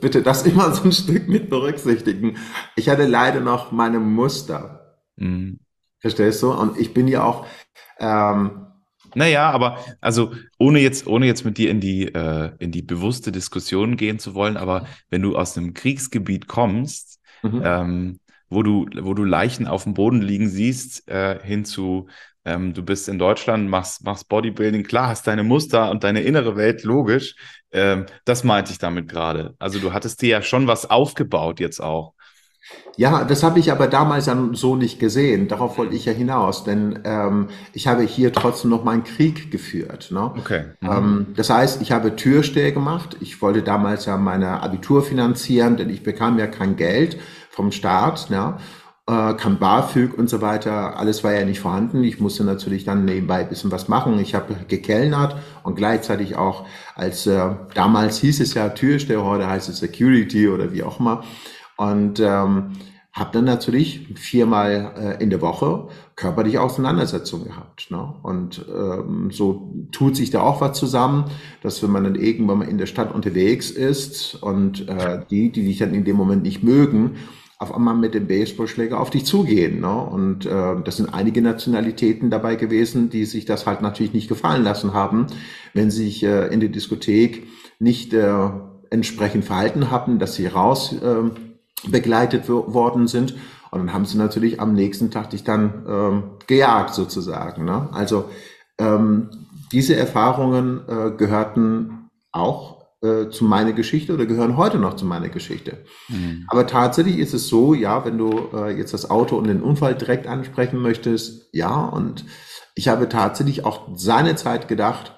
[0.00, 2.36] bitte das immer so ein Stück mit berücksichtigen.
[2.76, 5.00] Ich hatte leider noch meine Muster.
[5.16, 5.58] Mhm.
[5.98, 6.52] Verstehst du?
[6.52, 7.46] Und ich bin ja auch
[7.98, 8.67] ähm,
[9.14, 13.32] naja, aber also ohne jetzt, ohne jetzt mit dir in die, äh, in die bewusste
[13.32, 17.62] Diskussion gehen zu wollen, aber wenn du aus einem Kriegsgebiet kommst, mhm.
[17.64, 22.08] ähm, wo du, wo du Leichen auf dem Boden liegen siehst, äh, hinzu,
[22.44, 26.56] ähm, du bist in Deutschland, machst, machst Bodybuilding, klar, hast deine Muster und deine innere
[26.56, 27.34] Welt, logisch.
[27.72, 29.54] Ähm, das meinte ich damit gerade.
[29.58, 32.14] Also du hattest dir ja schon was aufgebaut jetzt auch.
[32.98, 35.46] Ja, das habe ich aber damals dann so nicht gesehen.
[35.46, 40.10] Darauf wollte ich ja hinaus, denn ähm, ich habe hier trotzdem noch meinen Krieg geführt.
[40.10, 40.32] Ne?
[40.36, 40.64] Okay.
[40.80, 40.88] Mhm.
[40.90, 43.16] Ähm, das heißt, ich habe Türsteher gemacht.
[43.20, 47.18] Ich wollte damals ja meine Abitur finanzieren, denn ich bekam ja kein Geld
[47.50, 48.30] vom Staat.
[48.30, 48.56] Ne?
[49.06, 50.98] Äh, kein BAföG und so weiter.
[50.98, 52.02] Alles war ja nicht vorhanden.
[52.02, 54.18] Ich musste natürlich dann nebenbei ein bisschen was machen.
[54.18, 59.68] Ich habe gekellnert und gleichzeitig auch als, äh, damals hieß es ja Türsteher, heute heißt
[59.68, 61.22] es Security oder wie auch immer
[61.78, 62.72] und ähm,
[63.12, 67.90] habe dann natürlich viermal äh, in der Woche körperliche Auseinandersetzungen gehabt.
[67.90, 68.14] Ne?
[68.22, 71.24] Und ähm, so tut sich da auch was zusammen,
[71.62, 75.64] dass wenn man dann irgendwann mal in der Stadt unterwegs ist und äh, die, die
[75.64, 77.16] dich dann in dem Moment nicht mögen,
[77.60, 79.80] auf einmal mit dem Baseballschläger auf dich zugehen.
[79.80, 79.96] Ne?
[79.96, 84.62] Und äh, das sind einige Nationalitäten dabei gewesen, die sich das halt natürlich nicht gefallen
[84.62, 85.26] lassen haben,
[85.74, 87.48] wenn sie sich äh, in der Diskothek
[87.80, 88.50] nicht äh,
[88.90, 91.30] entsprechend verhalten haben, dass sie raus äh,
[91.86, 93.34] begleitet worden sind.
[93.70, 97.64] Und dann haben sie natürlich am nächsten Tag dich dann ähm, gejagt sozusagen.
[97.64, 97.88] Ne?
[97.92, 98.30] Also
[98.78, 99.30] ähm,
[99.72, 105.28] diese Erfahrungen äh, gehörten auch äh, zu meiner Geschichte oder gehören heute noch zu meiner
[105.28, 105.84] Geschichte.
[106.08, 106.46] Mhm.
[106.48, 109.94] Aber tatsächlich ist es so, ja, wenn du äh, jetzt das Auto und den Unfall
[109.94, 112.24] direkt ansprechen möchtest, ja, und
[112.74, 115.16] ich habe tatsächlich auch seine Zeit gedacht,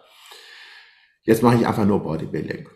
[1.24, 2.68] jetzt mache ich einfach nur Bodybuilding.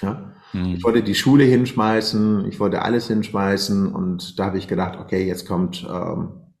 [0.00, 0.31] Ja?
[0.52, 0.74] Mhm.
[0.74, 5.26] Ich wollte die Schule hinschmeißen, ich wollte alles hinschmeißen und da habe ich gedacht, okay,
[5.26, 6.52] jetzt kommt ähm,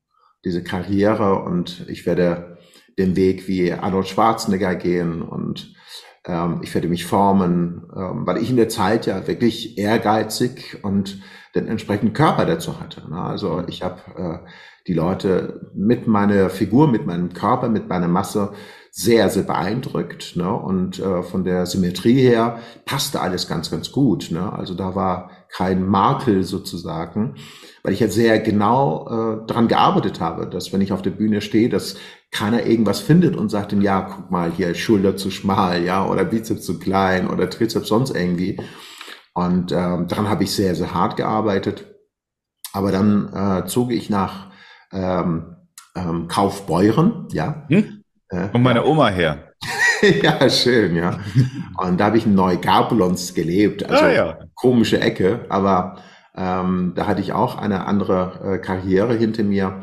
[0.44, 2.58] diese Karriere und ich werde
[2.98, 5.74] den Weg wie Arnold Schwarzenegger gehen und
[6.26, 11.20] ähm, ich werde mich formen, ähm, weil ich in der Zeit ja wirklich ehrgeizig und
[11.54, 13.08] den entsprechenden Körper dazu hatte.
[13.10, 13.20] Ne?
[13.20, 14.48] Also ich habe äh,
[14.86, 18.52] die Leute mit meiner Figur, mit meinem Körper, mit meiner Masse
[18.94, 20.36] sehr, sehr beeindruckt.
[20.36, 20.52] Ne?
[20.52, 24.30] Und äh, von der Symmetrie her passte alles ganz, ganz gut.
[24.30, 24.52] Ne?
[24.52, 27.36] Also da war kein Makel sozusagen,
[27.82, 31.40] weil ich jetzt sehr genau äh, daran gearbeitet habe, dass wenn ich auf der Bühne
[31.40, 31.96] stehe, dass
[32.30, 36.64] keiner irgendwas findet und sagt, ja, guck mal, hier Schulter zu schmal, ja, oder Bizeps
[36.64, 38.60] zu klein oder Trizeps sonst irgendwie.
[39.32, 41.86] Und ähm, daran habe ich sehr, sehr hart gearbeitet.
[42.74, 44.50] Aber dann äh, zog ich nach
[44.92, 45.56] ähm,
[45.94, 48.01] ähm, Kaufbeuren, ja, hm?
[48.50, 49.52] Von meiner Oma her.
[50.22, 51.18] ja, schön, ja.
[51.76, 54.38] Und da habe ich in Neugabelons gelebt, also ah, ja.
[54.54, 55.96] komische Ecke, aber
[56.34, 59.80] ähm, da hatte ich auch eine andere äh, Karriere hinter mir.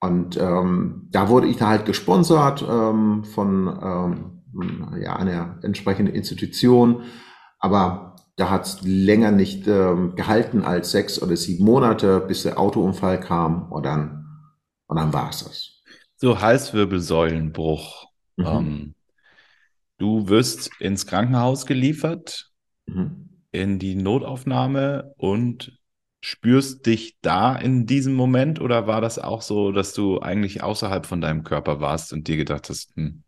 [0.00, 7.04] Und ähm, da wurde ich da halt gesponsert ähm, von ähm, ja, einer entsprechenden Institution.
[7.58, 12.58] Aber da hat es länger nicht ähm, gehalten als sechs oder sieben Monate, bis der
[12.58, 14.26] Autounfall kam und dann,
[14.88, 15.73] und dann war es das.
[16.16, 18.06] So Halswirbelsäulenbruch.
[18.36, 18.46] Mhm.
[18.46, 18.94] Ähm,
[19.98, 22.50] du wirst ins Krankenhaus geliefert,
[22.86, 23.28] mhm.
[23.52, 25.78] in die Notaufnahme und
[26.20, 31.04] spürst dich da in diesem Moment oder war das auch so, dass du eigentlich außerhalb
[31.04, 33.22] von deinem Körper warst und dir gedacht hast, hm,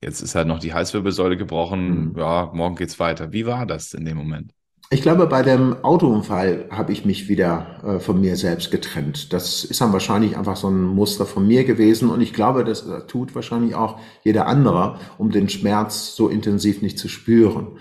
[0.00, 2.18] jetzt ist halt noch die Halswirbelsäule gebrochen, mhm.
[2.18, 3.32] ja, morgen geht's weiter.
[3.32, 4.52] Wie war das in dem Moment?
[4.88, 9.32] Ich glaube, bei dem Autounfall habe ich mich wieder äh, von mir selbst getrennt.
[9.32, 12.86] Das ist dann wahrscheinlich einfach so ein Muster von mir gewesen und ich glaube, das
[13.08, 17.78] tut wahrscheinlich auch jeder andere, um den Schmerz so intensiv nicht zu spüren.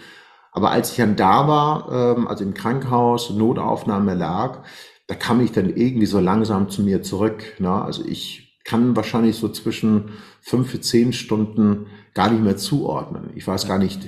[0.52, 4.64] Aber als ich dann da war, ähm, also im Krankenhaus, Notaufnahme lag,
[5.06, 7.60] da kam ich dann irgendwie so langsam zu mir zurück.
[7.60, 7.70] Ne?
[7.70, 13.30] Also ich kann wahrscheinlich so zwischen fünf bis zehn Stunden gar nicht mehr zuordnen.
[13.36, 14.00] Ich weiß gar nicht,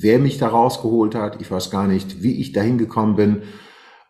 [0.00, 1.40] wer mich da rausgeholt hat.
[1.40, 3.42] Ich weiß gar nicht, wie ich dahin gekommen bin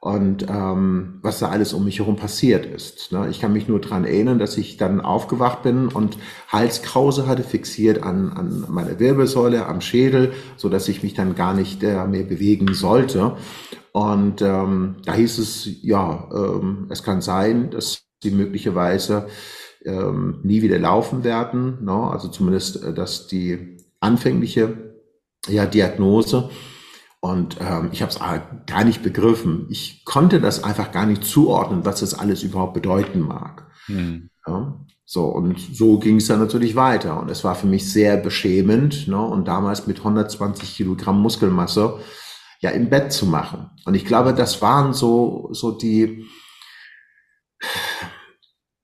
[0.04, 3.10] und ähm, was da alles um mich herum passiert ist.
[3.10, 3.28] Ne?
[3.30, 6.18] Ich kann mich nur dran erinnern, dass ich dann aufgewacht bin und
[6.48, 11.54] Halskrause hatte, fixiert an, an meine Wirbelsäule, am Schädel, so dass ich mich dann gar
[11.54, 13.38] nicht äh, mehr bewegen sollte.
[13.92, 19.28] Und ähm, da hieß es, ja, ähm, es kann sein, dass sie möglicherweise
[19.86, 21.82] ähm, nie wieder laufen werden.
[21.82, 21.92] Ne?
[21.92, 24.93] Also zumindest, äh, dass die anfängliche
[25.48, 26.50] ja, Diagnose
[27.24, 28.18] und ähm, ich habe es
[28.66, 29.66] gar nicht begriffen.
[29.70, 33.66] Ich konnte das einfach gar nicht zuordnen, was das alles überhaupt bedeuten mag.
[33.86, 34.28] Hm.
[34.46, 37.18] Ja, so, und so ging es dann natürlich weiter.
[37.18, 41.98] Und es war für mich sehr beschämend, ne, und damals mit 120 Kilogramm Muskelmasse
[42.60, 43.70] ja im Bett zu machen.
[43.86, 46.26] Und ich glaube, das waren so, so die,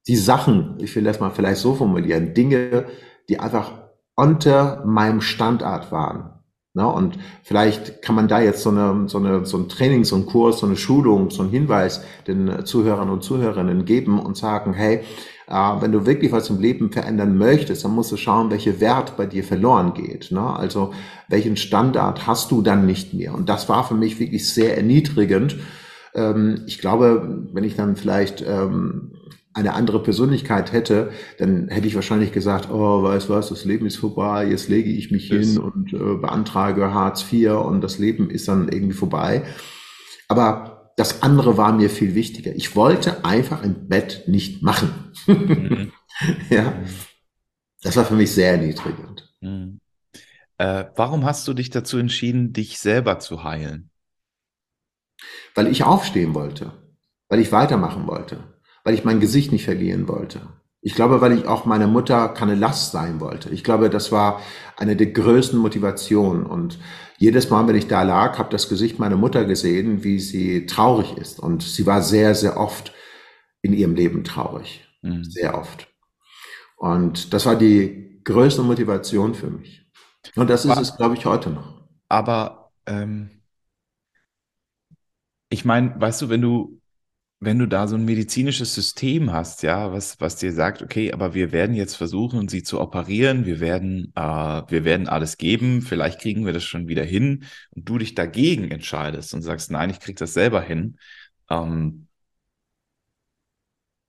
[0.06, 2.86] die Sachen, ich will das mal vielleicht so formulieren, Dinge,
[3.28, 3.72] die einfach
[4.16, 6.39] unter meinem Standard waren.
[6.74, 6.86] Ne?
[6.86, 10.26] Und vielleicht kann man da jetzt so, eine, so, eine, so ein Training, so ein
[10.26, 15.00] Kurs, so eine Schulung, so einen Hinweis den Zuhörern und Zuhörerinnen geben und sagen, hey,
[15.48, 19.16] äh, wenn du wirklich was im Leben verändern möchtest, dann musst du schauen, welcher Wert
[19.16, 20.30] bei dir verloren geht.
[20.30, 20.40] Ne?
[20.40, 20.94] Also
[21.28, 23.34] welchen Standard hast du dann nicht mehr?
[23.34, 25.56] Und das war für mich wirklich sehr erniedrigend.
[26.14, 29.12] Ähm, ich glaube, wenn ich dann vielleicht ähm,
[29.52, 33.96] eine andere Persönlichkeit hätte, dann hätte ich wahrscheinlich gesagt, oh, weißt was, das Leben ist
[33.96, 38.30] vorbei, jetzt lege ich mich das hin und äh, beantrage Hartz IV und das Leben
[38.30, 39.42] ist dann irgendwie vorbei.
[40.28, 42.54] Aber das andere war mir viel wichtiger.
[42.54, 45.12] Ich wollte einfach im Bett nicht machen.
[45.26, 45.92] Mhm.
[46.50, 46.72] ja.
[47.82, 49.34] Das war für mich sehr erniedrigend.
[49.40, 49.80] Mhm.
[50.58, 53.90] Äh, warum hast du dich dazu entschieden, dich selber zu heilen?
[55.54, 56.72] Weil ich aufstehen wollte,
[57.28, 58.59] weil ich weitermachen wollte
[58.90, 60.40] weil ich mein Gesicht nicht verlieren wollte.
[60.80, 63.48] Ich glaube, weil ich auch meiner Mutter keine Last sein wollte.
[63.50, 64.40] Ich glaube, das war
[64.76, 66.44] eine der größten Motivationen.
[66.44, 66.80] Und
[67.16, 71.16] jedes Mal, wenn ich da lag, habe das Gesicht meiner Mutter gesehen, wie sie traurig
[71.16, 71.38] ist.
[71.38, 72.92] Und sie war sehr, sehr oft
[73.62, 74.84] in ihrem Leben traurig.
[75.02, 75.22] Mhm.
[75.22, 75.86] Sehr oft.
[76.76, 79.86] Und das war die größte Motivation für mich.
[80.34, 81.84] Und das ist es, glaube ich, heute noch.
[82.08, 83.30] Aber ähm,
[85.48, 86.79] ich meine, weißt du, wenn du
[87.42, 91.32] wenn du da so ein medizinisches System hast, ja, was, was dir sagt, okay, aber
[91.32, 96.20] wir werden jetzt versuchen, sie zu operieren, wir werden, äh, wir werden alles geben, vielleicht
[96.20, 100.00] kriegen wir das schon wieder hin und du dich dagegen entscheidest und sagst, nein, ich
[100.00, 100.98] krieg das selber hin.
[101.48, 102.08] Ähm,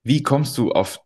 [0.03, 0.99] wie kommst du auf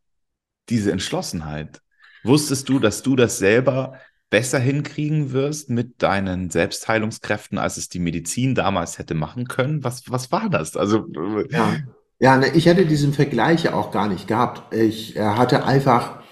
[0.70, 1.82] diese Entschlossenheit?
[2.24, 4.00] Wusstest du, dass du das selber
[4.32, 9.84] besser hinkriegen wirst mit deinen Selbstheilungskräften, als es die Medizin damals hätte machen können?
[9.84, 10.76] Was, was war das?
[10.76, 11.06] Also,
[11.52, 11.78] ja.
[12.26, 14.74] Ja, ne, ich hätte diesen Vergleich auch gar nicht gehabt.
[14.74, 16.24] Ich äh, hatte einfach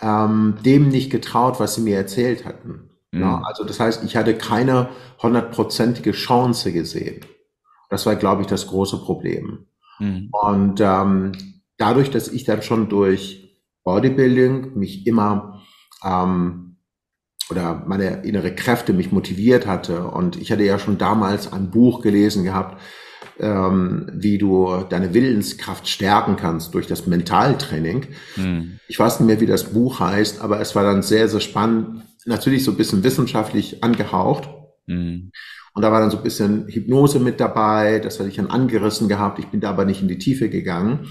[0.00, 2.90] ähm, dem nicht getraut, was sie mir erzählt hatten.
[3.10, 3.20] Mhm.
[3.20, 7.26] Ja, also das heißt, ich hatte keine hundertprozentige Chance gesehen.
[7.88, 9.66] Das war, glaube ich, das große Problem.
[9.98, 10.28] Mhm.
[10.30, 11.32] Und ähm,
[11.78, 15.64] dadurch, dass ich dann schon durch Bodybuilding mich immer
[16.04, 16.76] ähm,
[17.50, 22.02] oder meine innere Kräfte mich motiviert hatte und ich hatte ja schon damals ein Buch
[22.02, 22.80] gelesen gehabt,
[23.38, 28.06] ähm, wie du deine Willenskraft stärken kannst durch das Mentaltraining.
[28.36, 28.80] Mhm.
[28.88, 32.02] Ich weiß nicht mehr, wie das Buch heißt, aber es war dann sehr, sehr spannend.
[32.26, 34.48] Natürlich so ein bisschen wissenschaftlich angehaucht.
[34.86, 35.30] Mhm.
[35.72, 38.00] Und da war dann so ein bisschen Hypnose mit dabei.
[38.00, 39.38] Das hatte ich dann angerissen gehabt.
[39.38, 41.08] Ich bin da aber nicht in die Tiefe gegangen.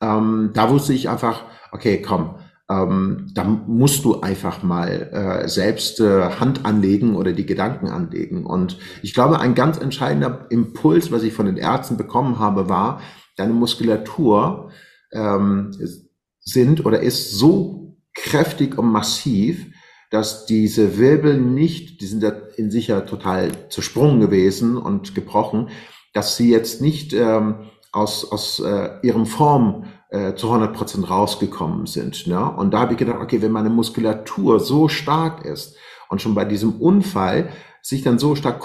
[0.00, 2.36] Ähm, da wusste ich einfach, okay, komm,
[2.70, 8.46] ähm, da musst du einfach mal äh, selbst äh, Hand anlegen oder die Gedanken anlegen.
[8.46, 13.00] Und ich glaube, ein ganz entscheidender Impuls, was ich von den Ärzten bekommen habe, war,
[13.36, 14.70] deine Muskulatur
[15.12, 15.72] ähm,
[16.40, 19.66] sind oder ist so kräftig und massiv,
[20.10, 25.70] dass diese Wirbel nicht, die sind ja in sich ja total zersprungen gewesen und gebrochen,
[26.12, 31.86] dass sie jetzt nicht ähm, aus, aus äh, ihrem Form äh, zu 100 Prozent rausgekommen
[31.86, 32.26] sind.
[32.26, 32.50] Ne?
[32.50, 35.76] Und da habe ich gedacht, okay, wenn meine Muskulatur so stark ist
[36.08, 37.50] und schon bei diesem Unfall
[37.82, 38.62] sich dann so stark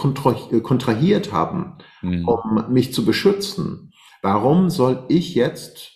[0.51, 2.27] äh, kontrahiert haben, mhm.
[2.27, 5.91] um mich zu beschützen, warum soll ich jetzt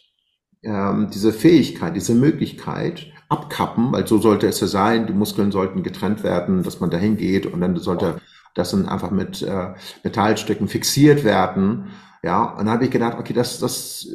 [0.64, 5.84] ähm, diese Fähigkeit, diese Möglichkeit abkappen, weil so sollte es ja sein, die Muskeln sollten
[5.84, 8.20] getrennt werden, dass man dahin geht und dann sollte
[8.56, 11.88] das dann einfach mit äh, Metallstücken fixiert werden.
[12.24, 14.08] Ja, und dann habe ich gedacht, okay, das, das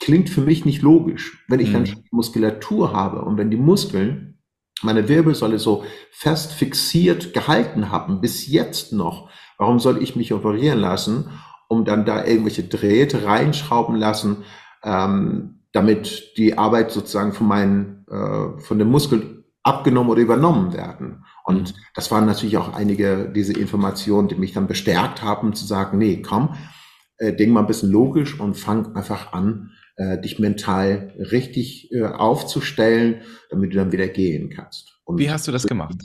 [0.00, 1.44] klingt für mich nicht logisch.
[1.48, 1.84] Wenn ich mhm.
[1.84, 4.38] dann Muskulatur habe und wenn die Muskeln
[4.82, 10.80] meine Wirbelsäule so fest fixiert gehalten haben, bis jetzt noch, warum soll ich mich operieren
[10.80, 11.30] lassen,
[11.68, 14.44] um dann da irgendwelche Drähte reinschrauben lassen,
[14.84, 21.24] ähm, damit die Arbeit sozusagen von meinen, äh, von den Muskeln abgenommen oder übernommen werden.
[21.44, 25.98] Und das waren natürlich auch einige diese Informationen, die mich dann bestärkt haben, zu sagen,
[25.98, 26.54] nee, komm,
[27.18, 32.04] äh, denk mal ein bisschen logisch und fang einfach an, äh, dich mental richtig äh,
[32.04, 35.00] aufzustellen, damit du dann wieder gehen kannst.
[35.04, 35.96] Und Wie hast du das gemacht?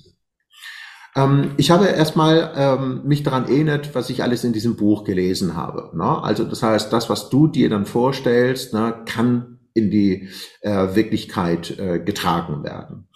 [1.16, 5.56] Ähm, ich habe erstmal ähm, mich daran erinnert, was ich alles in diesem Buch gelesen
[5.56, 5.92] habe.
[5.94, 6.24] Ne?
[6.24, 10.30] Also das heißt, das, was du dir dann vorstellst, ne, kann in die
[10.62, 13.08] äh, Wirklichkeit äh, getragen werden.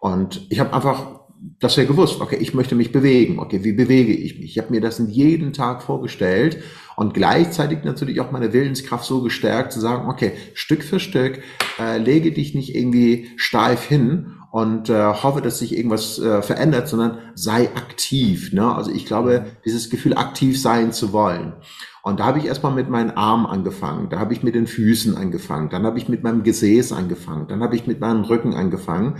[0.00, 1.19] Und ich habe einfach
[1.58, 4.50] das ja gewusst, okay, ich möchte mich bewegen, okay, wie bewege ich mich?
[4.50, 6.58] Ich habe mir das jeden Tag vorgestellt
[6.96, 11.42] und gleichzeitig natürlich auch meine Willenskraft so gestärkt zu sagen, okay, Stück für Stück,
[11.78, 16.88] äh, lege dich nicht irgendwie steif hin und äh, hoffe, dass sich irgendwas äh, verändert,
[16.88, 18.52] sondern sei aktiv.
[18.52, 18.74] Ne?
[18.74, 21.54] Also ich glaube, dieses Gefühl, aktiv sein zu wollen.
[22.02, 25.16] Und da habe ich erstmal mit meinen Armen angefangen, da habe ich mit den Füßen
[25.16, 29.18] angefangen, dann habe ich mit meinem Gesäß angefangen, dann habe ich mit meinem Rücken angefangen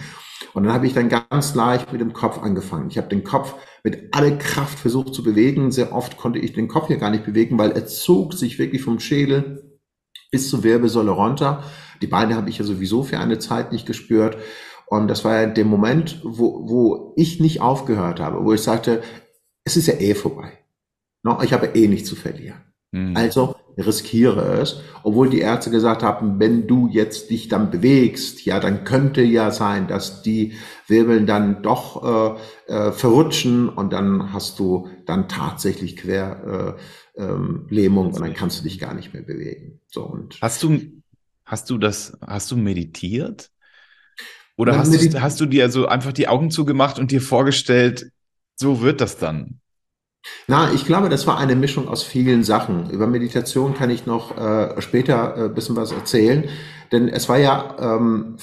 [0.54, 2.88] und dann habe ich dann ganz leicht mit dem Kopf angefangen.
[2.90, 5.70] Ich habe den Kopf mit aller Kraft versucht zu bewegen.
[5.70, 8.82] Sehr oft konnte ich den Kopf hier gar nicht bewegen, weil er zog sich wirklich
[8.82, 9.78] vom Schädel
[10.30, 11.62] bis zur Wirbelsäule runter.
[12.02, 14.38] Die Beine habe ich ja sowieso für eine Zeit nicht gespürt.
[14.86, 19.02] Und das war ja der Moment, wo, wo ich nicht aufgehört habe, wo ich sagte,
[19.64, 20.58] es ist ja eh vorbei.
[21.42, 22.69] Ich habe eh nichts zu verlieren.
[22.92, 23.16] Mhm.
[23.16, 28.60] Also riskiere es, obwohl die Ärzte gesagt haben, wenn du jetzt dich dann bewegst, ja,
[28.60, 30.54] dann könnte ja sein, dass die
[30.86, 36.74] Wirbeln dann doch äh, äh, verrutschen und dann hast du dann tatsächlich Querlähmung
[37.16, 39.80] äh, ähm, Lähmung und dann kannst du dich gar nicht mehr bewegen.
[39.86, 40.80] So und hast du
[41.44, 43.50] hast du das hast du meditiert
[44.56, 48.10] oder hast du, hast du dir also einfach die Augen zugemacht und dir vorgestellt,
[48.56, 49.60] so wird das dann?
[50.46, 52.90] Na, ich glaube, das war eine Mischung aus vielen Sachen.
[52.90, 56.48] Über Meditation kann ich noch äh, später äh, bisschen was erzählen,
[56.92, 58.36] denn es war ja, ähm,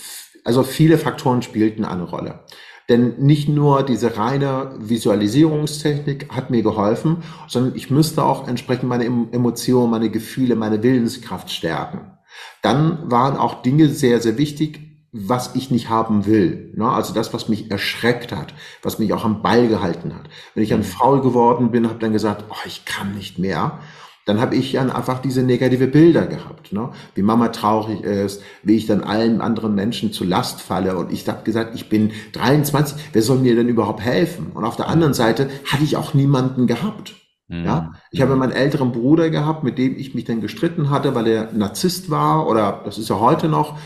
[0.43, 2.45] also viele Faktoren spielten eine Rolle.
[2.89, 9.05] Denn nicht nur diese reine Visualisierungstechnik hat mir geholfen, sondern ich müsste auch entsprechend meine
[9.05, 12.17] Emotionen, meine Gefühle, meine Willenskraft stärken.
[12.61, 16.73] Dann waren auch Dinge sehr, sehr wichtig, was ich nicht haben will.
[16.75, 16.87] Ne?
[16.89, 20.29] Also das, was mich erschreckt hat, was mich auch am Ball gehalten hat.
[20.53, 20.85] Wenn ich dann mhm.
[20.85, 23.79] faul geworden bin, habe dann gesagt, oh, ich kann nicht mehr.
[24.25, 26.89] Dann habe ich dann einfach diese negative Bilder gehabt, ne?
[27.15, 30.97] wie Mama traurig ist, wie ich dann allen anderen Menschen zu Last falle.
[30.97, 34.51] Und ich habe gesagt, ich bin 23, wer soll mir denn überhaupt helfen?
[34.53, 37.15] Und auf der anderen Seite hatte ich auch niemanden gehabt.
[37.47, 37.63] Mhm.
[37.63, 41.27] Ja, ich habe meinen älteren Bruder gehabt, mit dem ich mich dann gestritten hatte, weil
[41.27, 43.77] er Narzisst war oder das ist ja heute noch.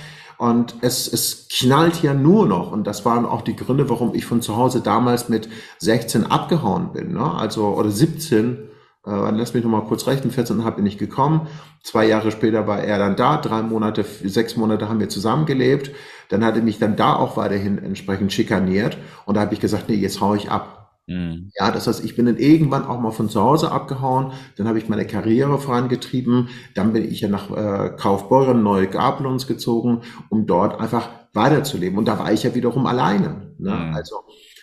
[0.41, 2.71] Und es, es knallt ja nur noch.
[2.71, 6.93] Und das waren auch die Gründe, warum ich von zu Hause damals mit 16 abgehauen
[6.93, 7.13] bin.
[7.13, 7.32] Ne?
[7.32, 8.58] Also, oder 17.
[9.06, 10.34] Äh, lass mich noch mal kurz rechnen.
[10.34, 11.45] 14,5 bin ich gekommen.
[11.84, 13.38] Zwei Jahre später war er dann da.
[13.38, 15.91] Drei Monate, sechs Monate haben wir zusammengelebt.
[16.30, 18.97] Dann hat er mich dann da auch weiterhin entsprechend schikaniert.
[19.27, 20.81] Und da habe ich gesagt, nee, jetzt hau ich ab.
[21.12, 21.52] Mhm.
[21.60, 24.78] Ja, das heißt, ich bin dann irgendwann auch mal von zu Hause abgehauen, dann habe
[24.78, 30.45] ich meine Karriere vorangetrieben, dann bin ich ja nach äh, Kaufbeuren, Neue Gabelons gezogen, um
[30.45, 31.97] dort einfach weiterzuleben.
[31.97, 33.54] Und da war ich ja wiederum alleine.
[33.58, 33.71] Ne?
[33.71, 33.93] Mhm.
[33.93, 34.15] Also,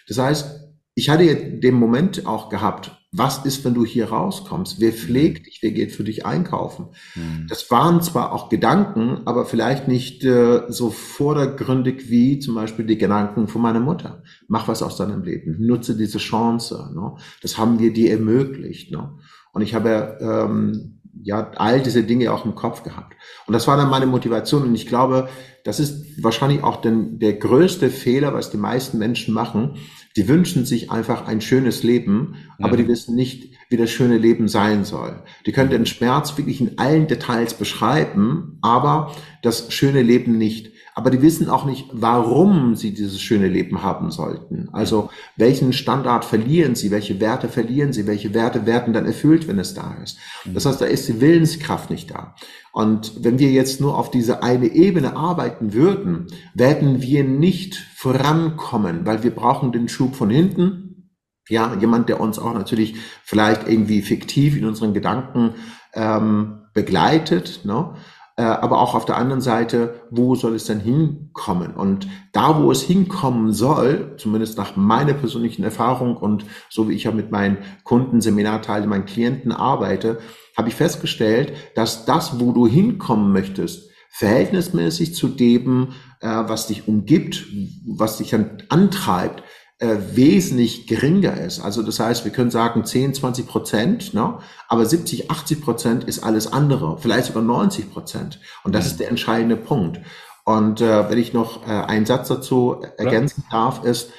[0.06, 4.80] das heißt, ich hatte den Moment auch gehabt, was ist, wenn du hier rauskommst?
[4.80, 5.60] Wer pflegt dich?
[5.62, 6.88] Wer geht für dich einkaufen?
[7.14, 7.46] Mhm.
[7.48, 12.98] Das waren zwar auch Gedanken, aber vielleicht nicht äh, so vordergründig wie zum Beispiel die
[12.98, 14.22] Gedanken von meiner Mutter.
[14.46, 15.56] Mach was aus deinem Leben.
[15.58, 16.90] Nutze diese Chance.
[16.94, 17.14] Ne?
[17.40, 18.92] Das haben wir dir ermöglicht.
[18.92, 19.10] Ne?
[19.52, 23.14] Und ich habe ähm, ja all diese Dinge auch im Kopf gehabt.
[23.46, 24.64] Und das war dann meine Motivation.
[24.64, 25.30] Und ich glaube,
[25.64, 29.76] das ist wahrscheinlich auch den, der größte Fehler, was die meisten Menschen machen
[30.18, 34.48] die wünschen sich einfach ein schönes Leben, aber die wissen nicht, wie das schöne Leben
[34.48, 35.22] sein soll.
[35.46, 41.10] Die können den Schmerz wirklich in allen Details beschreiben, aber das schöne Leben nicht aber
[41.10, 44.68] die wissen auch nicht, warum sie dieses schöne Leben haben sollten.
[44.72, 49.60] Also welchen Standard verlieren sie, welche Werte verlieren sie, welche Werte werden dann erfüllt, wenn
[49.60, 50.18] es da ist.
[50.44, 52.34] Das heißt, da ist die Willenskraft nicht da.
[52.72, 59.06] Und wenn wir jetzt nur auf diese eine Ebene arbeiten würden, werden wir nicht vorankommen,
[59.06, 61.12] weil wir brauchen den Schub von hinten.
[61.48, 65.54] Ja, jemand, der uns auch natürlich vielleicht irgendwie fiktiv in unseren Gedanken
[65.94, 67.60] ähm, begleitet.
[67.62, 67.94] Ne?
[68.38, 71.74] Äh, aber auch auf der anderen Seite, wo soll es denn hinkommen?
[71.74, 77.02] Und da, wo es hinkommen soll, zumindest nach meiner persönlichen Erfahrung und so wie ich
[77.02, 80.20] ja mit meinen Kunden, Seminarteilen, meinen Klienten arbeite,
[80.56, 85.88] habe ich festgestellt, dass das, wo du hinkommen möchtest, verhältnismäßig zu dem,
[86.20, 87.44] äh, was dich umgibt,
[87.88, 89.42] was dich dann antreibt,
[89.78, 91.60] äh, wesentlich geringer ist.
[91.60, 94.38] Also das heißt, wir können sagen 10, 20 Prozent, ne?
[94.66, 98.40] aber 70, 80 Prozent ist alles andere, vielleicht sogar 90 Prozent.
[98.64, 98.90] Und das mhm.
[98.90, 100.00] ist der entscheidende Punkt.
[100.44, 103.58] Und äh, wenn ich noch äh, einen Satz dazu ergänzen ja.
[103.58, 104.10] darf, ist,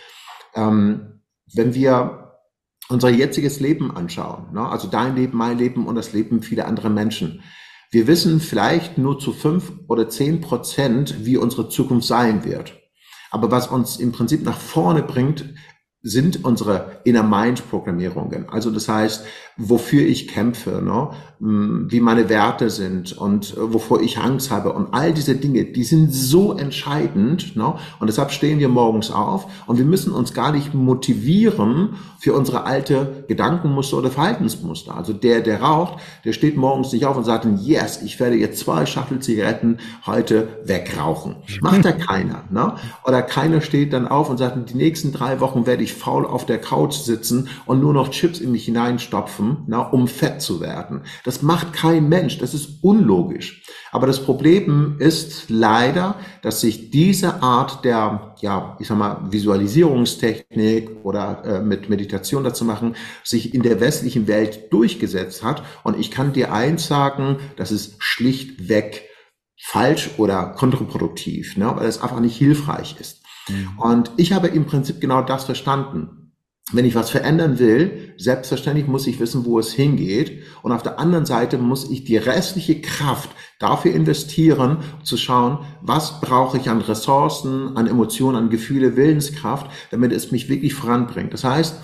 [0.55, 1.21] ähm,
[1.53, 2.37] wenn wir
[2.87, 6.89] unser jetziges Leben anschauen, ne, also dein Leben, mein Leben und das Leben vieler anderer
[6.89, 7.43] Menschen,
[7.91, 12.78] wir wissen vielleicht nur zu fünf oder zehn Prozent, wie unsere Zukunft sein wird.
[13.31, 15.53] Aber was uns im Prinzip nach vorne bringt,
[16.01, 18.47] sind unsere Inner Mind Programmierungen.
[18.49, 19.25] Also das heißt,
[19.59, 21.09] wofür ich kämpfe, ne?
[21.41, 25.85] wie meine Werte sind und äh, wovor ich Angst habe und all diese Dinge, die
[25.85, 27.55] sind so entscheidend.
[27.55, 27.75] Ne?
[27.99, 32.65] Und deshalb stehen wir morgens auf und wir müssen uns gar nicht motivieren für unsere
[32.65, 34.97] alte Gedankenmuster oder Verhaltensmuster.
[34.97, 38.59] Also der, der raucht, der steht morgens nicht auf und sagt, yes, ich werde jetzt
[38.59, 41.37] zwei Schachtel Zigaretten heute wegrauchen.
[41.61, 42.43] Macht da keiner.
[42.49, 42.73] Ne?
[43.05, 46.45] Oder keiner steht dann auf und sagt, die nächsten drei Wochen werde ich faul auf
[46.45, 51.01] der Couch sitzen und nur noch Chips in mich hineinstopfen, na, um fett zu werden.
[51.23, 52.37] Das macht kein Mensch.
[52.37, 53.63] Das ist unlogisch.
[53.91, 60.89] Aber das Problem ist leider, dass sich diese Art der, ja, ich sag mal, Visualisierungstechnik
[61.03, 65.63] oder äh, mit Meditation dazu machen, sich in der westlichen Welt durchgesetzt hat.
[65.83, 69.09] Und ich kann dir eins sagen, das ist schlichtweg
[69.61, 73.23] falsch oder kontraproduktiv, ne, weil es einfach nicht hilfreich ist.
[73.49, 73.77] Mhm.
[73.77, 76.18] Und ich habe im Prinzip genau das verstanden.
[76.71, 80.43] Wenn ich was verändern will, selbstverständlich muss ich wissen, wo es hingeht.
[80.61, 86.21] Und auf der anderen Seite muss ich die restliche Kraft dafür investieren, zu schauen, was
[86.21, 91.33] brauche ich an Ressourcen, an Emotionen, an Gefühle, Willenskraft, damit es mich wirklich voranbringt.
[91.33, 91.75] Das heißt,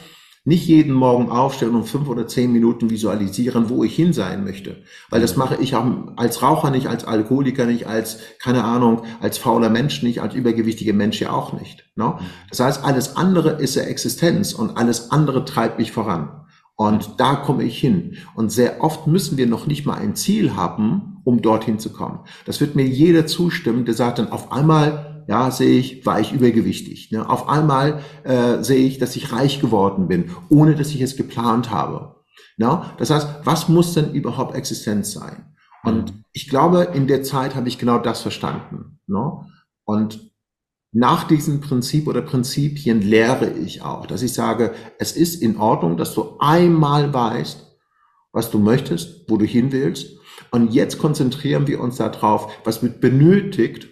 [0.46, 4.84] nicht jeden Morgen aufstellen und fünf oder zehn Minuten visualisieren, wo ich hin sein möchte.
[5.10, 5.86] Weil das mache ich auch
[6.16, 10.94] als Raucher nicht, als Alkoholiker nicht, als, keine Ahnung, als fauler Mensch nicht, als übergewichtiger
[10.94, 11.90] Mensch ja auch nicht.
[11.96, 12.20] Ne?
[12.50, 16.46] Das heißt, alles andere ist ja Existenz und alles andere treibt mich voran.
[16.76, 18.18] Und da komme ich hin.
[18.36, 22.20] Und sehr oft müssen wir noch nicht mal ein Ziel haben, um dorthin zu kommen.
[22.46, 26.32] Das wird mir jeder zustimmen, der sagt dann auf einmal, ja, sehe ich, war ich
[26.32, 27.12] übergewichtig.
[27.12, 27.28] Ne?
[27.28, 31.72] Auf einmal äh, sehe ich, dass ich reich geworden bin, ohne dass ich es geplant
[31.72, 32.16] habe.
[32.58, 32.84] Ne?
[32.98, 35.56] Das heißt, was muss denn überhaupt Existenz sein?
[35.84, 36.24] Und mhm.
[36.34, 39.00] ich glaube, in der Zeit habe ich genau das verstanden.
[39.08, 39.32] Ne?
[39.84, 40.32] Und
[40.92, 45.98] nach diesem Prinzip oder Prinzipien lehre ich auch, dass ich sage, es ist in Ordnung,
[45.98, 47.66] dass du einmal weißt,
[48.32, 50.18] was du möchtest, wo du hin willst.
[50.52, 53.90] Und jetzt konzentrieren wir uns darauf, was wird benötigt,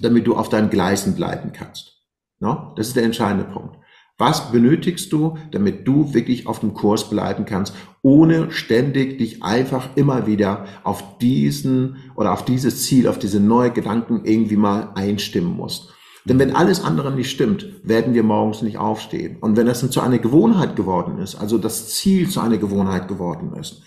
[0.00, 2.02] damit du auf deinen Gleisen bleiben kannst.
[2.38, 2.72] No?
[2.76, 3.76] Das ist der entscheidende Punkt.
[4.18, 9.90] Was benötigst du, damit du wirklich auf dem Kurs bleiben kannst, ohne ständig dich einfach
[9.94, 15.54] immer wieder auf diesen oder auf dieses Ziel, auf diese neue Gedanken irgendwie mal einstimmen
[15.54, 15.92] musst.
[16.24, 19.36] Denn wenn alles andere nicht stimmt, werden wir morgens nicht aufstehen.
[19.40, 23.08] Und wenn das dann zu einer Gewohnheit geworden ist, also das Ziel zu einer Gewohnheit
[23.08, 23.82] geworden ist,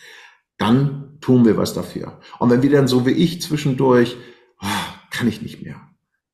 [0.57, 2.19] dann tun wir was dafür.
[2.37, 4.15] Und wenn wir dann so wie ich zwischendurch,
[4.61, 4.67] oh,
[5.09, 5.88] kann ich nicht mehr,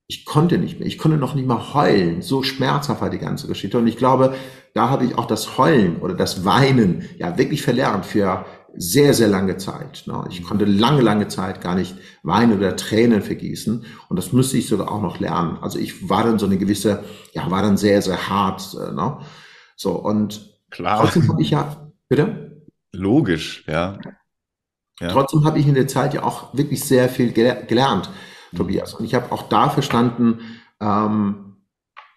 [0.08, 0.88] ich konnte nicht mehr.
[0.88, 2.22] Ich konnte noch nicht mal heulen.
[2.22, 3.78] So schmerzhaft war die ganze Geschichte.
[3.78, 4.36] Und ich glaube,
[4.74, 8.46] da habe ich auch das Heulen oder das Weinen ja wirklich verlernt für
[8.78, 10.04] sehr, sehr lange Zeit.
[10.06, 10.26] Ne?
[10.30, 13.86] Ich konnte lange, lange Zeit gar nicht weinen oder Tränen vergießen.
[14.10, 15.58] Und das müsste ich sogar auch noch lernen.
[15.62, 17.04] Also ich war dann so eine gewisse,
[17.34, 18.76] ja, war dann sehr, sehr hart.
[18.76, 19.20] Äh, ne?
[19.76, 21.02] So, und Klar.
[21.02, 22.64] trotzdem habe ich ja, bitte?
[22.92, 23.98] Logisch, ja.
[25.00, 25.10] ja.
[25.10, 28.10] Trotzdem habe ich in der Zeit ja auch wirklich sehr viel gelernt.
[28.56, 28.94] Tobias.
[28.94, 30.40] Und ich habe auch da verstanden,
[30.80, 31.58] ähm,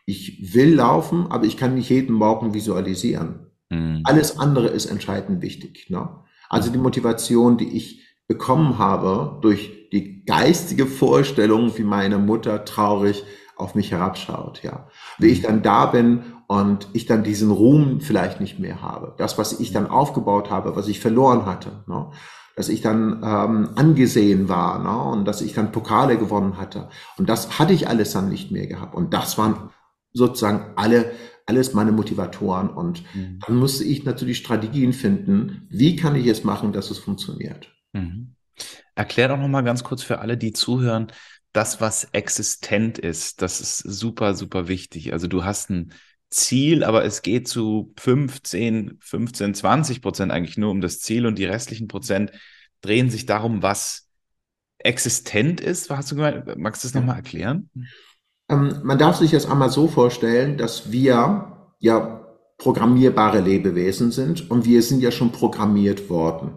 [0.07, 3.51] ich will laufen, aber ich kann nicht jeden Morgen visualisieren.
[3.69, 4.03] Mhm.
[4.05, 5.91] Alles andere ist entscheidend wichtig.
[5.91, 6.09] Ne?
[6.49, 13.25] Also die Motivation, die ich bekommen habe durch die geistige Vorstellung, wie meine Mutter traurig
[13.57, 14.89] auf mich herabschaut, ja.
[15.19, 19.15] Wie ich dann da bin und ich dann diesen Ruhm vielleicht nicht mehr habe.
[19.19, 21.85] Das, was ich dann aufgebaut habe, was ich verloren hatte.
[21.87, 22.11] Ne?
[22.59, 25.13] Dass ich dann ähm, angesehen war ne?
[25.13, 26.89] und dass ich dann Pokale gewonnen hatte.
[27.17, 28.97] Und das hatte ich alles dann nicht mehr gehabt.
[28.97, 29.71] Und das waren
[30.13, 31.13] sozusagen alle,
[31.47, 32.69] alles meine Motivatoren.
[32.69, 33.39] Und mhm.
[33.47, 37.73] dann musste ich natürlich Strategien finden, wie kann ich es machen, dass es funktioniert.
[37.93, 38.35] Mhm.
[38.97, 41.13] Erklär doch nochmal ganz kurz für alle, die zuhören,
[41.53, 45.13] das, was existent ist, das ist super, super wichtig.
[45.13, 45.93] Also du hast ein
[46.31, 51.39] Ziel, aber es geht zu 15, 15, 20 Prozent eigentlich nur um das Ziel und
[51.39, 52.33] die restlichen Prozent
[52.81, 54.09] drehen sich darum, was
[54.79, 55.91] existent ist.
[55.91, 56.57] Hast du gemeint?
[56.57, 57.71] Magst du das nochmal erklären?
[58.49, 62.27] Ähm, man darf sich das einmal so vorstellen, dass wir ja
[62.59, 66.53] programmierbare Lebewesen sind und wir sind ja schon programmiert worden.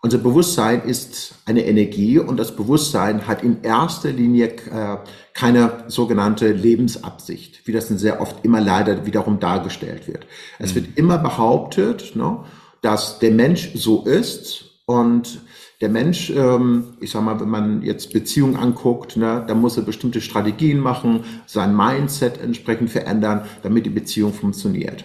[0.00, 4.98] Unser Bewusstsein ist eine Energie und das Bewusstsein hat in erster Linie äh,
[5.34, 10.26] keine sogenannte Lebensabsicht, wie das dann sehr oft immer leider wiederum dargestellt wird.
[10.60, 10.76] Es mhm.
[10.76, 12.44] wird immer behauptet, ne,
[12.80, 15.40] dass der Mensch so ist und
[15.80, 19.82] der Mensch, ähm, ich sag mal, wenn man jetzt Beziehungen anguckt, ne, da muss er
[19.82, 25.04] bestimmte Strategien machen, sein Mindset entsprechend verändern, damit die Beziehung funktioniert.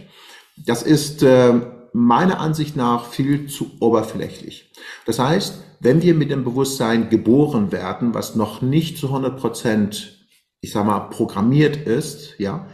[0.56, 1.62] Das ist äh,
[1.94, 4.72] meiner Ansicht nach viel zu oberflächlich.
[5.06, 10.26] Das heißt, wenn wir mit dem Bewusstsein geboren werden, was noch nicht zu 100 Prozent,
[10.62, 12.68] ich sag mal, programmiert ist, ja,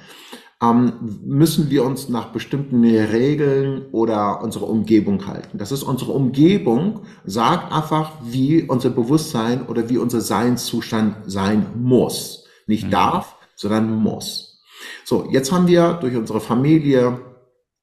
[0.61, 0.93] ähm,
[1.24, 5.57] müssen wir uns nach bestimmten Regeln oder unsere Umgebung halten.
[5.57, 12.45] Das ist unsere Umgebung, sagt einfach, wie unser Bewusstsein oder wie unser Seinszustand sein muss.
[12.67, 12.91] Nicht mhm.
[12.91, 14.61] darf, sondern muss.
[15.05, 17.20] So, jetzt haben wir durch unsere Familie,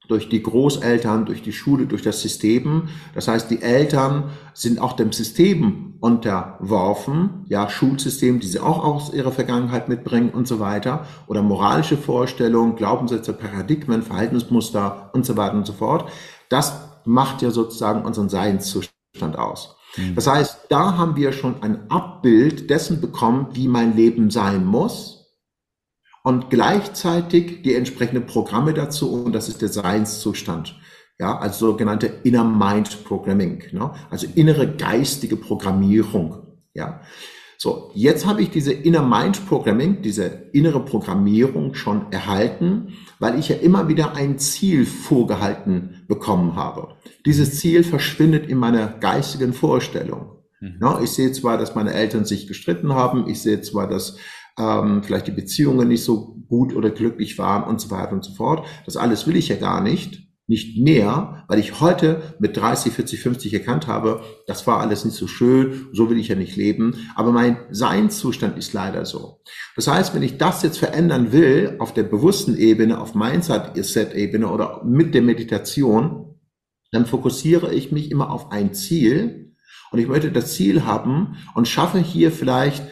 [0.09, 2.89] durch die Großeltern, durch die Schule, durch das System.
[3.15, 9.13] Das heißt, die Eltern sind auch dem System unterworfen, ja, Schulsystem, die sie auch aus
[9.13, 15.55] ihrer Vergangenheit mitbringen und so weiter, oder moralische Vorstellungen, Glaubenssätze, Paradigmen, Verhaltensmuster und so weiter
[15.55, 16.09] und so fort.
[16.49, 19.77] Das macht ja sozusagen unseren Seinszustand aus.
[19.97, 20.15] Mhm.
[20.15, 25.16] Das heißt, da haben wir schon ein Abbild dessen bekommen, wie mein Leben sein muss
[26.27, 30.77] und gleichzeitig die entsprechenden Programme dazu und das ist der Seinszustand.
[31.21, 33.93] Ja, also sogenannte Inner Mind Programming, ne?
[34.11, 36.59] also innere geistige Programmierung.
[36.75, 37.01] Ja,
[37.59, 43.49] so jetzt habe ich diese Inner Mind Programming, diese innere Programmierung schon erhalten, weil ich
[43.49, 46.97] ja immer wieder ein Ziel vorgehalten bekommen habe.
[47.25, 50.43] Dieses Ziel verschwindet in meiner geistigen Vorstellung.
[50.61, 50.79] Mhm.
[50.81, 54.17] Ja, ich sehe zwar, dass meine Eltern sich gestritten haben, ich sehe zwar, dass
[54.59, 58.35] ähm, vielleicht die Beziehungen nicht so gut oder glücklich waren und so weiter und so
[58.35, 58.67] fort.
[58.85, 63.21] Das alles will ich ja gar nicht, nicht mehr, weil ich heute mit 30, 40,
[63.21, 67.11] 50 erkannt habe, das war alles nicht so schön, so will ich ja nicht leben,
[67.17, 69.41] aber mein Seinszustand ist leider so.
[69.75, 74.85] Das heißt, wenn ich das jetzt verändern will, auf der bewussten Ebene, auf Mindset-Ebene oder
[74.85, 76.39] mit der Meditation,
[76.93, 79.55] dann fokussiere ich mich immer auf ein Ziel
[79.91, 82.85] und ich möchte das Ziel haben und schaffe hier vielleicht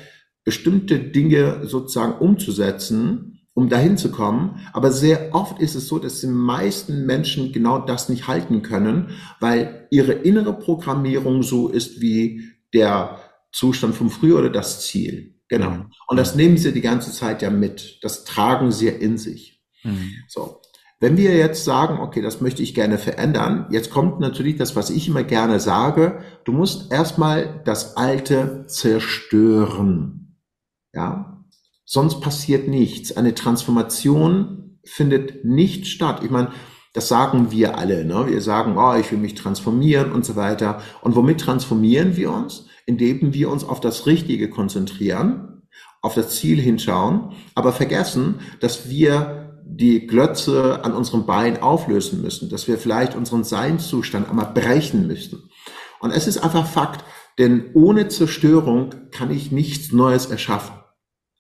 [0.45, 4.61] bestimmte Dinge sozusagen umzusetzen, um dahin zu kommen.
[4.73, 9.11] Aber sehr oft ist es so, dass die meisten Menschen genau das nicht halten können,
[9.41, 13.21] weil ihre innere Programmierung so ist wie der
[13.53, 15.35] Zustand vom Frühjahr oder das Ziel.
[15.49, 15.71] Genau.
[15.71, 15.91] Mhm.
[16.09, 17.99] Und das nehmen sie die ganze Zeit ja mit.
[18.03, 19.63] Das tragen sie in sich.
[19.85, 20.13] Mhm.
[20.29, 20.61] So.
[21.01, 24.91] Wenn wir jetzt sagen, okay, das möchte ich gerne verändern, jetzt kommt natürlich das, was
[24.91, 30.24] ich immer gerne sage, du musst erstmal das Alte zerstören.
[30.95, 31.45] Ja,
[31.85, 33.17] sonst passiert nichts.
[33.17, 36.21] Eine Transformation findet nicht statt.
[36.23, 36.53] Ich meine,
[36.93, 38.05] das sagen wir alle.
[38.05, 38.27] Ne?
[38.29, 40.81] Wir sagen, oh, ich will mich transformieren und so weiter.
[41.03, 42.67] Und womit transformieren wir uns?
[42.87, 45.63] Indem wir uns auf das Richtige konzentrieren,
[46.03, 52.51] auf das Ziel hinschauen, aber vergessen, dass wir die Glötze an unserem Bein auflösen müssen,
[52.51, 55.51] dass wir vielleicht unseren Seinszustand einmal brechen müssen.
[55.99, 57.05] Und es ist einfach Fakt,
[57.39, 60.84] denn ohne Zerstörung kann ich nichts Neues erschaffen.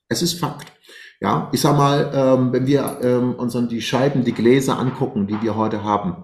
[0.09, 0.73] Es ist Fakt.
[1.21, 5.27] Ja, ich sag mal, ähm, wenn wir ähm, uns dann die Scheiben, die Gläser angucken,
[5.27, 6.17] die wir heute haben.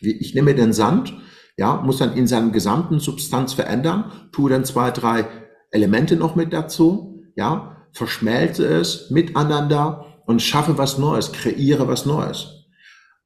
[0.00, 1.14] Ich nehme den Sand,
[1.56, 5.26] ja, muss dann in seinem gesamten Substanz verändern, tue dann zwei, drei
[5.70, 12.63] Elemente noch mit dazu, ja, verschmelze es miteinander und schaffe was Neues, kreiere was Neues.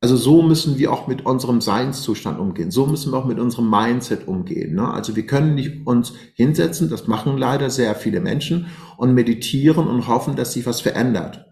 [0.01, 2.71] Also so müssen wir auch mit unserem Seinszustand umgehen.
[2.71, 4.77] So müssen wir auch mit unserem Mindset umgehen.
[4.77, 4.89] Ne?
[4.89, 10.09] Also wir können nicht uns hinsetzen, das machen leider sehr viele Menschen, und meditieren und
[10.09, 11.47] hoffen, dass sich was verändert.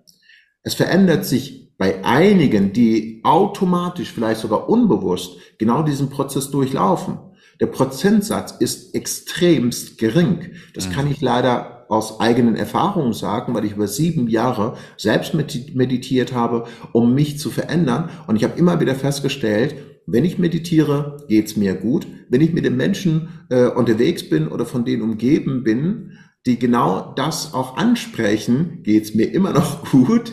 [0.62, 7.18] Es verändert sich bei einigen, die automatisch, vielleicht sogar unbewusst, genau diesen Prozess durchlaufen.
[7.60, 10.52] Der Prozentsatz ist extremst gering.
[10.74, 10.92] Das mhm.
[10.92, 16.64] kann ich leider aus eigenen Erfahrungen sagen, weil ich über sieben Jahre selbst meditiert habe,
[16.92, 18.10] um mich zu verändern.
[18.26, 19.76] Und ich habe immer wieder festgestellt,
[20.06, 22.06] wenn ich meditiere, geht's mir gut.
[22.28, 26.12] Wenn ich mit den Menschen äh, unterwegs bin oder von denen umgeben bin,
[26.46, 30.32] die genau das auch ansprechen, geht's mir immer noch gut.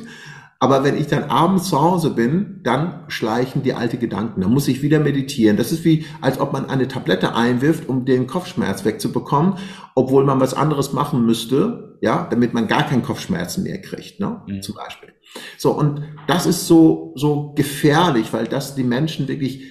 [0.64, 4.40] Aber wenn ich dann abends zu Hause bin, dann schleichen die alte Gedanken.
[4.40, 5.58] Dann muss ich wieder meditieren.
[5.58, 9.56] Das ist wie, als ob man eine Tablette einwirft, um den Kopfschmerz wegzubekommen,
[9.94, 14.42] obwohl man was anderes machen müsste, ja, damit man gar keinen Kopfschmerzen mehr kriegt, ne,
[14.48, 14.62] mhm.
[14.62, 15.10] zum Beispiel.
[15.58, 19.66] So, und das ist so, so gefährlich, weil das die Menschen wirklich,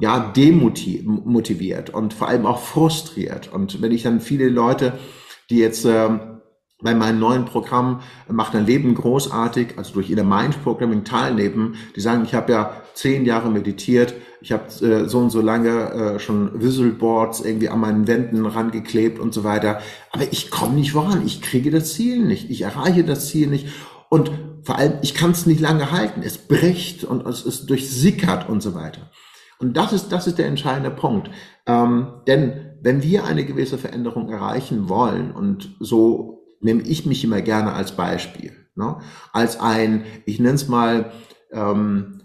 [0.00, 3.52] ja, demotiviert und vor allem auch frustriert.
[3.52, 4.94] Und wenn ich dann viele Leute,
[5.48, 6.35] die jetzt, ähm,
[6.82, 11.76] bei meinem neuen Programm macht ein Leben großartig, also durch ihre Mind Programming teilnehmen.
[11.94, 15.90] Die sagen, ich habe ja zehn Jahre meditiert, ich habe äh, so und so lange
[15.90, 19.80] äh, schon Visual Boards irgendwie an meinen Wänden rangeklebt und so weiter.
[20.12, 23.68] Aber ich komme nicht voran, ich kriege das Ziel nicht, ich erreiche das Ziel nicht.
[24.10, 24.30] Und
[24.62, 26.22] vor allem, ich kann es nicht lange halten.
[26.22, 29.10] Es bricht und es ist durchsickert und so weiter.
[29.58, 31.30] Und das ist, das ist der entscheidende Punkt.
[31.66, 37.40] Ähm, denn wenn wir eine gewisse Veränderung erreichen wollen und so nehme ich mich immer
[37.40, 38.52] gerne als Beispiel.
[38.74, 38.98] Ne?
[39.32, 41.12] Als ein, ich nenne es mal,
[41.52, 42.20] ähm,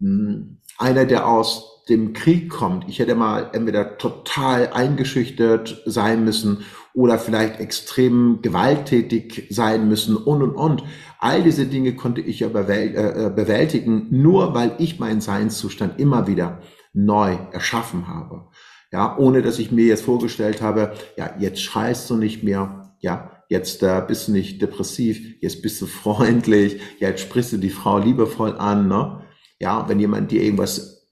[0.00, 2.88] hm, einer, der aus dem Krieg kommt.
[2.88, 6.64] Ich hätte mal entweder total eingeschüchtert sein müssen
[6.94, 10.84] oder vielleicht extrem gewalttätig sein müssen und und und.
[11.18, 16.60] All diese Dinge konnte ich ja äh, bewältigen, nur weil ich meinen Seinszustand immer wieder
[16.92, 18.48] neu erschaffen habe.
[18.92, 23.33] Ja, ohne dass ich mir jetzt vorgestellt habe, ja, jetzt schreist du nicht mehr, ja,
[23.54, 27.98] jetzt äh, bist du nicht depressiv, jetzt bist du freundlich, jetzt sprichst du die Frau
[27.98, 29.22] liebevoll an, ne?
[29.60, 31.08] Ja, wenn jemand dir irgendwas,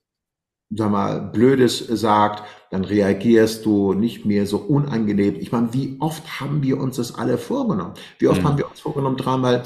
[0.71, 5.37] sag mal, Blödes sagt, dann reagierst du nicht mehr so unangenehm.
[5.39, 7.95] Ich meine, wie oft haben wir uns das alle vorgenommen?
[8.19, 8.49] Wie oft mhm.
[8.49, 9.63] haben wir uns vorgenommen, dreimal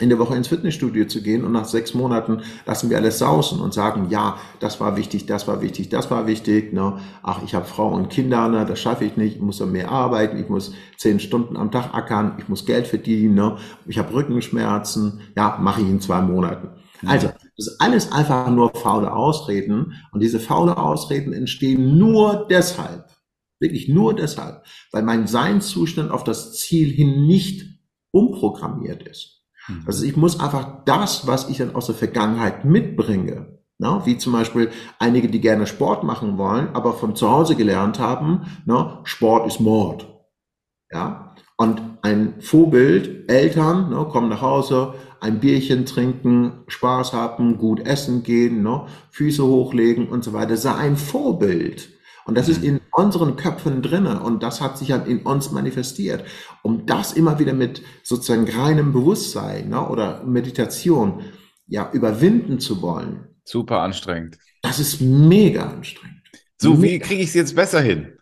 [0.00, 3.60] in der Woche ins Fitnessstudio zu gehen und nach sechs Monaten lassen wir alles sausen
[3.60, 6.72] und sagen, ja, das war wichtig, das war wichtig, das war wichtig.
[6.72, 6.98] Ne?
[7.22, 8.66] Ach, ich habe Frau und Kinder, ne?
[8.66, 12.34] das schaffe ich nicht, ich muss mehr arbeiten, ich muss zehn Stunden am Tag ackern,
[12.38, 13.56] ich muss Geld verdienen, ne?
[13.86, 16.70] ich habe Rückenschmerzen, ja, mache ich in zwei Monaten.
[17.06, 23.10] Also, das ist alles einfach nur faule Ausreden und diese faule Ausreden entstehen nur deshalb,
[23.60, 27.78] wirklich nur deshalb, weil mein Seinszustand auf das Ziel hin nicht
[28.10, 29.33] umprogrammiert ist.
[29.68, 29.82] Mhm.
[29.86, 34.32] Also ich muss einfach das, was ich dann aus der Vergangenheit mitbringe, ne, wie zum
[34.32, 39.46] Beispiel einige, die gerne Sport machen wollen, aber von zu Hause gelernt haben, ne, Sport
[39.46, 40.08] ist Mord.
[40.90, 47.86] Ja, und ein Vorbild, Eltern ne, kommen nach Hause, ein Bierchen trinken, Spaß haben, gut
[47.86, 48.68] essen gehen,
[49.10, 51.93] Füße hochlegen und so weiter, sei ein Vorbild.
[52.26, 52.68] Und das ist mhm.
[52.68, 56.24] in unseren Köpfen drinne und das hat sich halt in uns manifestiert.
[56.62, 61.24] Um das immer wieder mit sozusagen reinem Bewusstsein ne, oder Meditation
[61.66, 63.28] ja überwinden zu wollen.
[63.44, 64.38] Super anstrengend.
[64.62, 66.22] Das ist mega anstrengend.
[66.56, 68.16] So, wie kriege ich es jetzt besser hin?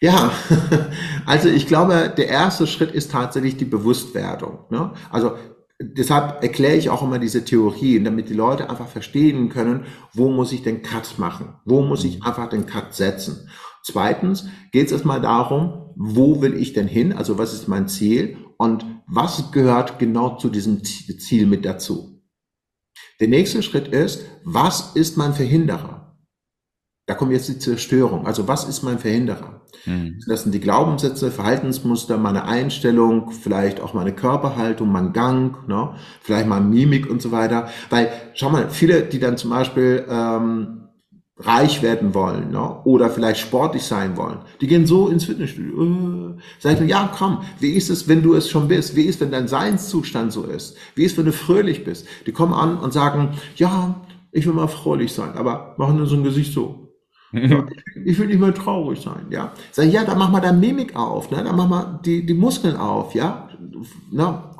[0.00, 0.32] Ja,
[1.26, 4.64] also ich glaube, der erste Schritt ist tatsächlich die Bewusstwerdung.
[4.68, 4.92] Ne?
[5.10, 5.36] Also
[5.82, 10.52] deshalb erkläre ich auch immer diese Theorien, damit die Leute einfach verstehen können, wo muss
[10.52, 11.54] ich den Cut machen?
[11.64, 12.22] Wo muss ich mhm.
[12.24, 13.48] einfach den Cut setzen?
[13.84, 17.12] Zweitens geht es erstmal darum, wo will ich denn hin?
[17.12, 18.36] Also was ist mein Ziel?
[18.56, 22.22] Und was gehört genau zu diesem Ziel mit dazu?
[23.20, 26.01] Der nächste Schritt ist, was ist mein Verhinderer?
[27.06, 28.26] Da kommt jetzt die Zerstörung.
[28.26, 29.62] Also was ist mein Verhinderer?
[29.86, 30.20] Mhm.
[30.28, 35.94] Das sind die Glaubenssätze, Verhaltensmuster, meine Einstellung, vielleicht auch meine Körperhaltung, mein Gang, ne?
[36.20, 37.68] vielleicht mal Mimik und so weiter.
[37.90, 40.82] Weil, schau mal, viele, die dann zum Beispiel ähm,
[41.38, 42.82] reich werden wollen ne?
[42.84, 45.82] oder vielleicht sportlich sein wollen, die gehen so ins Fitnessstudio.
[45.82, 48.94] Äh, sag ich mir, ja, komm, wie ist es, wenn du es schon bist?
[48.94, 50.76] Wie ist, wenn dein Seinszustand so ist?
[50.94, 52.06] Wie ist, wenn du fröhlich bist?
[52.26, 56.14] Die kommen an und sagen, ja, ich will mal fröhlich sein, aber machen nur so
[56.14, 56.91] ein Gesicht so.
[57.32, 59.52] Ich will nicht mehr traurig sein, ja.
[59.70, 61.42] Sag ja, dann mach mal deine Mimik auf, ne?
[61.42, 63.48] Dann mach mal die, die Muskeln auf, ja.
[64.10, 64.50] Na?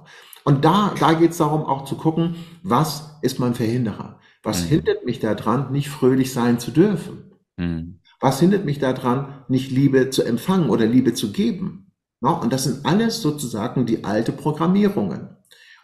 [0.45, 4.19] Und da, da geht es darum, auch zu gucken, was ist mein Verhinderer?
[4.43, 4.69] Was mhm.
[4.69, 7.33] hindert mich daran, nicht fröhlich sein zu dürfen?
[7.57, 8.01] Mhm.
[8.21, 11.93] Was hindert mich daran, nicht Liebe zu empfangen oder Liebe zu geben?
[12.21, 12.31] Na?
[12.31, 15.37] Und das sind alles sozusagen die alte Programmierungen.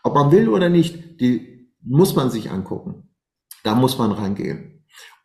[0.02, 3.10] Ob man will oder nicht, die muss man sich angucken.
[3.62, 4.77] Da muss man reingehen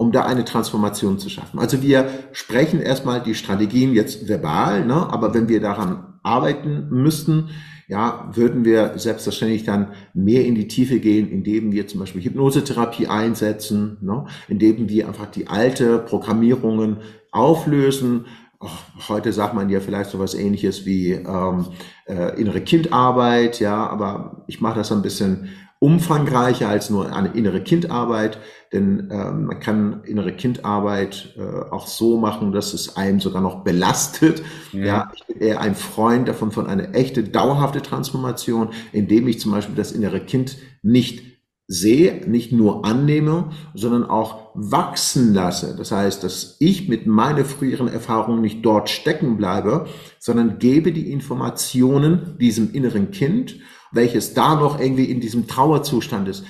[0.04, 1.60] um da eine Transformation zu schaffen.
[1.60, 4.96] Also wir sprechen erstmal die Strategien jetzt verbal, ne?
[4.96, 7.52] aber wenn wir daran arbeiten müssten,
[7.88, 13.08] ja, würden wir selbstverständlich dann mehr in die Tiefe gehen, indem wir zum Beispiel Hypnosetherapie
[13.08, 14.26] einsetzen, ne?
[14.50, 16.98] indem wir einfach die alte Programmierungen
[17.32, 18.26] auflösen.
[18.60, 18.68] Oh,
[19.08, 21.68] heute sagt man ja vielleicht so was ähnliches wie ähm,
[22.08, 25.48] äh, innere Kindarbeit, ja, aber ich mache das ein bisschen
[25.84, 28.38] umfangreicher als nur eine innere Kindarbeit,
[28.72, 33.66] denn ähm, man kann innere Kindarbeit äh, auch so machen, dass es einem sogar noch
[33.66, 34.44] belastet.
[34.72, 34.86] Ja.
[34.86, 35.12] ja.
[35.14, 39.76] ich bin eher ein Freund davon von einer echte dauerhafte Transformation, indem ich zum Beispiel
[39.76, 41.22] das innere Kind nicht
[41.68, 45.76] sehe, nicht nur annehme, sondern auch wachsen lasse.
[45.78, 51.12] Das heißt, dass ich mit meinen früheren Erfahrungen nicht dort stecken bleibe, sondern gebe die
[51.12, 53.58] Informationen diesem inneren Kind
[53.94, 56.44] welches da noch irgendwie in diesem Trauerzustand ist.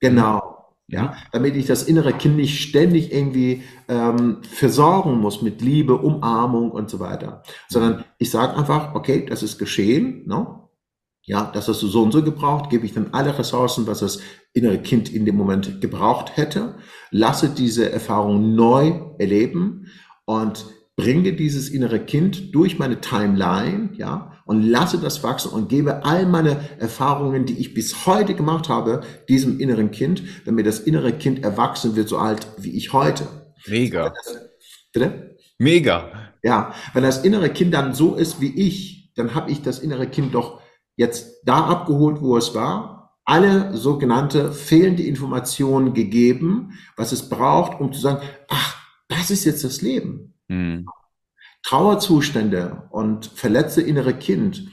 [0.00, 0.56] Genau.
[0.88, 6.70] Ja, damit ich das innere Kind nicht ständig irgendwie ähm, versorgen muss mit Liebe, Umarmung
[6.70, 10.60] und so weiter, sondern ich sage einfach, okay, das ist geschehen, ne?
[11.24, 14.20] ja, das hast du so und so gebraucht, gebe ich dann alle Ressourcen, was das
[14.52, 16.76] innere Kind in dem Moment gebraucht hätte,
[17.10, 19.88] lasse diese Erfahrung neu erleben
[20.24, 20.66] und
[20.96, 26.24] bringe dieses innere Kind durch meine Timeline, ja, und lasse das wachsen und gebe all
[26.24, 31.44] meine Erfahrungen, die ich bis heute gemacht habe, diesem inneren Kind, damit das innere Kind
[31.44, 33.26] erwachsen wird, so alt wie ich heute.
[33.66, 34.12] Mega.
[34.92, 35.36] Bitte?
[35.58, 36.32] Mega.
[36.42, 40.06] Ja, wenn das innere Kind dann so ist wie ich, dann habe ich das innere
[40.06, 40.60] Kind doch
[40.96, 47.92] jetzt da abgeholt, wo es war, alle sogenannte fehlende Informationen gegeben, was es braucht, um
[47.92, 48.76] zu sagen, ach,
[49.08, 50.35] das ist jetzt das Leben.
[50.48, 50.86] Mhm.
[51.62, 54.68] Trauerzustände und verletzte innere Kind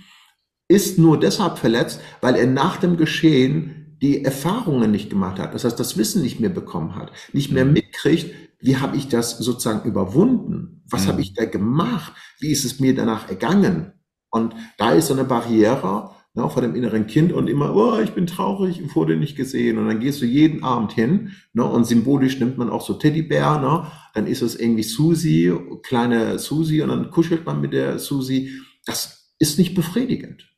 [0.67, 5.53] ist nur deshalb verletzt, weil er nach dem Geschehen die Erfahrungen nicht gemacht hat.
[5.53, 7.73] Das heißt, das Wissen nicht mehr bekommen hat, nicht mehr mhm.
[7.73, 10.83] mitkriegt, wie habe ich das sozusagen überwunden?
[10.89, 11.09] Was mhm.
[11.09, 12.13] habe ich da gemacht?
[12.39, 13.93] Wie ist es mir danach ergangen?
[14.29, 18.11] Und da ist so eine Barriere, ne, vor dem inneren Kind und immer, oh, ich
[18.11, 19.77] bin traurig, ich wurde nicht gesehen.
[19.77, 23.59] Und dann gehst du jeden Abend hin ne, und symbolisch nimmt man auch so Teddybär,
[23.59, 25.53] ne, dann ist es irgendwie Susi,
[25.83, 28.59] kleine Susi und dann kuschelt man mit der Susi.
[28.85, 30.49] Das ist nicht befriedigend.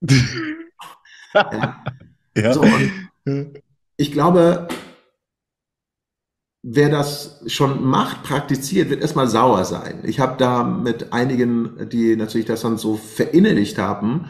[1.34, 1.84] ja.
[2.36, 2.52] ja.
[2.52, 2.64] So,
[3.96, 4.68] ich glaube,
[6.62, 10.00] wer das schon macht, praktiziert, wird erstmal sauer sein.
[10.04, 14.26] Ich habe da mit einigen, die natürlich das dann so verinnerlicht haben,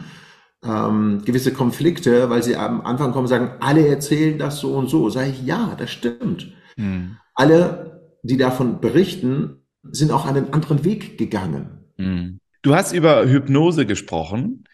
[0.67, 4.89] ähm, gewisse Konflikte, weil sie am Anfang kommen und sagen, alle erzählen das so und
[4.89, 5.09] so.
[5.09, 6.51] Sage ich, ja, das stimmt.
[6.75, 7.17] Mhm.
[7.33, 11.85] Alle, die davon berichten, sind auch einen anderen Weg gegangen.
[11.97, 12.39] Mhm.
[12.61, 14.65] Du hast über Hypnose gesprochen.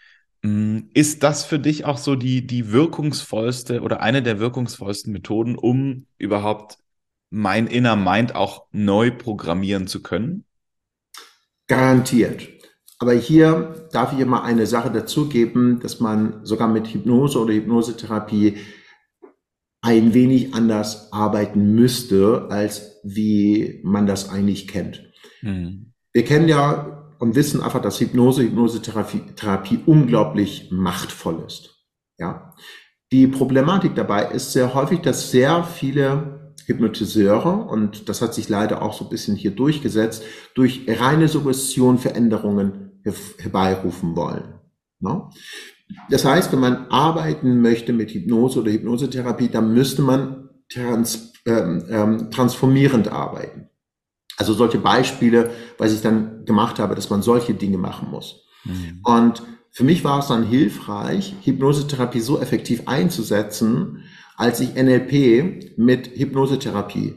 [0.44, 5.56] Hm, ist das für dich auch so die, die wirkungsvollste oder eine der wirkungsvollsten Methoden,
[5.56, 6.78] um überhaupt
[7.30, 10.46] mein inner Mind auch neu programmieren zu können?
[11.68, 12.53] Garantiert.
[13.04, 18.60] Aber hier darf ich immer eine Sache dazugeben, dass man sogar mit Hypnose oder Hypnosetherapie
[19.82, 25.04] ein wenig anders arbeiten müsste, als wie man das eigentlich kennt.
[25.42, 25.92] Mhm.
[26.14, 31.84] Wir kennen ja und wissen einfach, dass Hypnose, Hypnosetherapie Therapie unglaublich machtvoll ist.
[32.18, 32.54] Ja.
[33.12, 38.82] Die Problematik dabei ist sehr häufig, dass sehr viele Hypnotiseure, und das hat sich leider
[38.82, 40.24] auch so ein bisschen hier durchgesetzt,
[40.56, 44.56] durch reine Suggestion Veränderungen herbeirufen wollen.
[45.00, 45.30] Ne?
[46.10, 51.86] Das heißt, wenn man arbeiten möchte mit Hypnose oder Hypnosetherapie, dann müsste man trans, ähm,
[51.90, 53.70] ähm, transformierend arbeiten.
[54.38, 58.48] Also solche Beispiele, was ich dann gemacht habe, dass man solche Dinge machen muss.
[58.64, 59.00] Mhm.
[59.04, 64.04] Und für mich war es dann hilfreich, Hypnosetherapie so effektiv einzusetzen,
[64.36, 67.16] als ich NLP mit Hypnosetherapie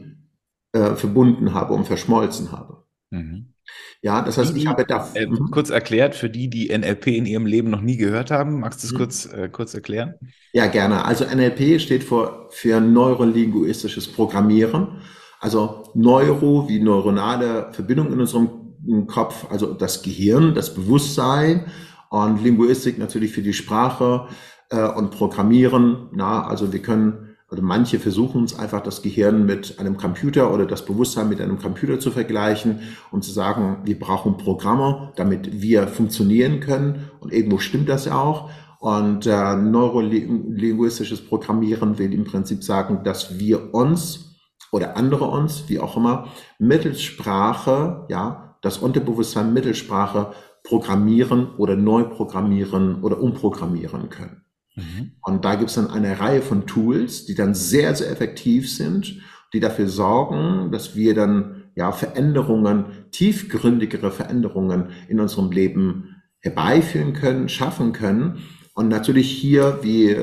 [0.73, 2.83] äh, verbunden habe und verschmolzen habe.
[3.09, 3.53] Mhm.
[4.01, 5.09] Ja, das heißt, die, ich habe da.
[5.13, 5.51] Äh, mhm.
[5.51, 8.87] kurz erklärt, für die, die NLP in ihrem Leben noch nie gehört haben, magst du
[8.87, 8.97] es mhm.
[8.97, 10.15] kurz, äh, kurz erklären?
[10.53, 11.05] Ja, gerne.
[11.05, 15.01] Also NLP steht für, für neurolinguistisches Programmieren.
[15.39, 21.65] Also Neuro wie neuronale Verbindung in unserem Kopf, also das Gehirn, das Bewusstsein
[22.09, 24.27] und Linguistik natürlich für die Sprache
[24.69, 26.09] äh, und Programmieren.
[26.13, 30.65] Na, also wir können also manche versuchen es einfach das Gehirn mit einem Computer oder
[30.65, 32.81] das Bewusstsein mit einem Computer zu vergleichen
[33.11, 37.09] und zu sagen, wir brauchen Programme, damit wir funktionieren können.
[37.21, 38.49] Und irgendwo stimmt das ja auch.
[38.79, 44.35] Und äh, neurolinguistisches Programmieren will im Prinzip sagen, dass wir uns
[44.73, 46.27] oder andere uns, wie auch immer,
[46.59, 50.33] mittels Sprache, ja, das Unterbewusstsein mittels Sprache
[50.63, 54.43] programmieren oder neu programmieren oder umprogrammieren können.
[54.77, 55.11] Mhm.
[55.21, 59.19] Und da gibt es dann eine Reihe von Tools, die dann sehr, sehr effektiv sind,
[59.53, 67.49] die dafür sorgen, dass wir dann ja Veränderungen, tiefgründigere Veränderungen in unserem Leben herbeiführen können,
[67.49, 68.39] schaffen können.
[68.73, 70.15] Und natürlich hier, wie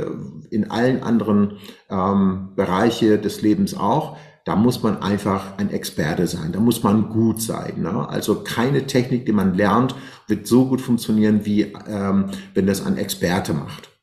[0.50, 1.54] in allen anderen
[1.90, 7.08] ähm, Bereiche des Lebens auch, da muss man einfach ein Experte sein, da muss man
[7.08, 7.80] gut sein.
[7.80, 8.08] Ne?
[8.08, 9.94] Also keine Technik, die man lernt,
[10.28, 13.93] wird so gut funktionieren, wie ähm, wenn das ein Experte macht.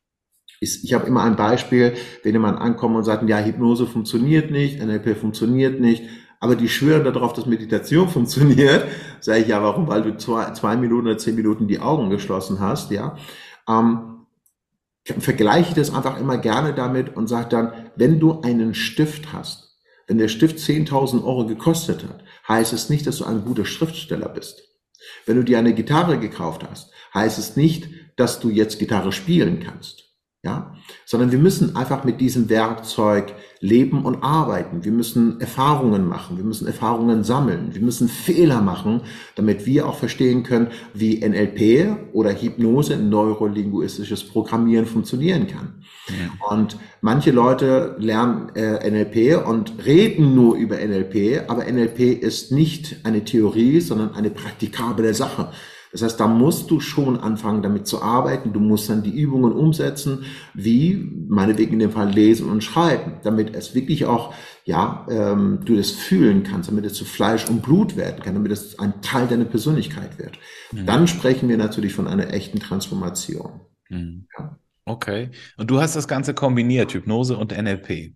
[0.63, 4.79] Ich, ich habe immer ein Beispiel, wenn jemand ankommt und sagt, ja, Hypnose funktioniert nicht,
[4.79, 6.03] NLP funktioniert nicht,
[6.39, 8.85] aber die schwören darauf, dass Meditation funktioniert,
[9.21, 9.87] sage ich, ja, warum?
[9.87, 13.17] Weil du zwei, zwei Minuten oder zehn Minuten die Augen geschlossen hast, ja.
[13.67, 14.27] Ähm,
[15.03, 20.19] vergleiche das einfach immer gerne damit und sage dann, wenn du einen Stift hast, wenn
[20.19, 24.61] der Stift 10.000 Euro gekostet hat, heißt es nicht, dass du ein guter Schriftsteller bist.
[25.25, 29.59] Wenn du dir eine Gitarre gekauft hast, heißt es nicht, dass du jetzt Gitarre spielen
[29.59, 30.10] kannst
[30.43, 30.73] ja,
[31.05, 34.83] sondern wir müssen einfach mit diesem Werkzeug leben und arbeiten.
[34.83, 39.01] Wir müssen Erfahrungen machen, wir müssen Erfahrungen sammeln, wir müssen Fehler machen,
[39.35, 45.83] damit wir auch verstehen können, wie NLP oder Hypnose, neurolinguistisches Programmieren funktionieren kann.
[46.07, 46.55] Ja.
[46.55, 53.05] Und manche Leute lernen äh, NLP und reden nur über NLP, aber NLP ist nicht
[53.05, 55.51] eine Theorie, sondern eine praktikable Sache.
[55.91, 58.53] Das heißt, da musst du schon anfangen, damit zu arbeiten.
[58.53, 60.95] Du musst dann die Übungen umsetzen, wie
[61.27, 64.33] meinetwegen in dem Fall lesen und schreiben, damit es wirklich auch,
[64.63, 68.51] ja, ähm, du das fühlen kannst, damit es zu Fleisch und Blut werden kann, damit
[68.51, 70.39] es ein Teil deiner Persönlichkeit wird.
[70.71, 70.85] Mhm.
[70.85, 73.61] Dann sprechen wir natürlich von einer echten Transformation.
[73.89, 74.27] Mhm.
[74.37, 74.57] Ja.
[74.85, 75.31] Okay.
[75.57, 78.15] Und du hast das Ganze kombiniert, Hypnose und NLP.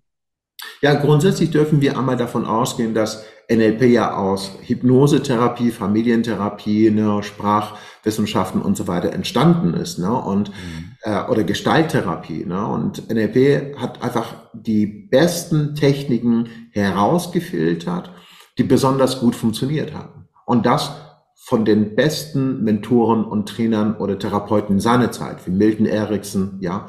[0.81, 8.61] Ja, grundsätzlich dürfen wir einmal davon ausgehen, dass NLP ja aus Hypnosetherapie, Familientherapie, ne, Sprachwissenschaften
[8.61, 10.95] und so weiter entstanden ist, ne, und mhm.
[11.01, 18.11] äh, oder Gestalttherapie, ne, und NLP hat einfach die besten Techniken herausgefiltert,
[18.57, 20.27] die besonders gut funktioniert haben.
[20.45, 20.91] Und das
[21.35, 26.87] von den besten Mentoren und Trainern oder Therapeuten seiner Zeit, wie Milton Erickson, ja,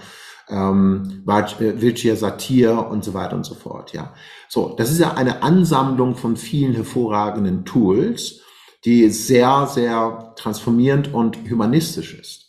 [0.49, 4.14] ähm, äh, Satir und so weiter und so fort, ja.
[4.49, 8.42] So, das ist ja eine Ansammlung von vielen hervorragenden Tools,
[8.84, 12.47] die sehr, sehr transformierend und humanistisch ist.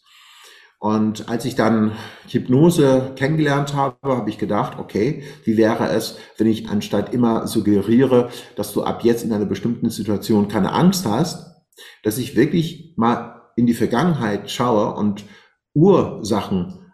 [0.79, 1.93] Und als ich dann
[2.27, 8.29] Hypnose kennengelernt habe, habe ich gedacht, okay, wie wäre es, wenn ich anstatt immer suggeriere,
[8.55, 11.55] dass du ab jetzt in einer bestimmten Situation keine Angst hast,
[12.03, 15.23] dass ich wirklich mal in die Vergangenheit schaue und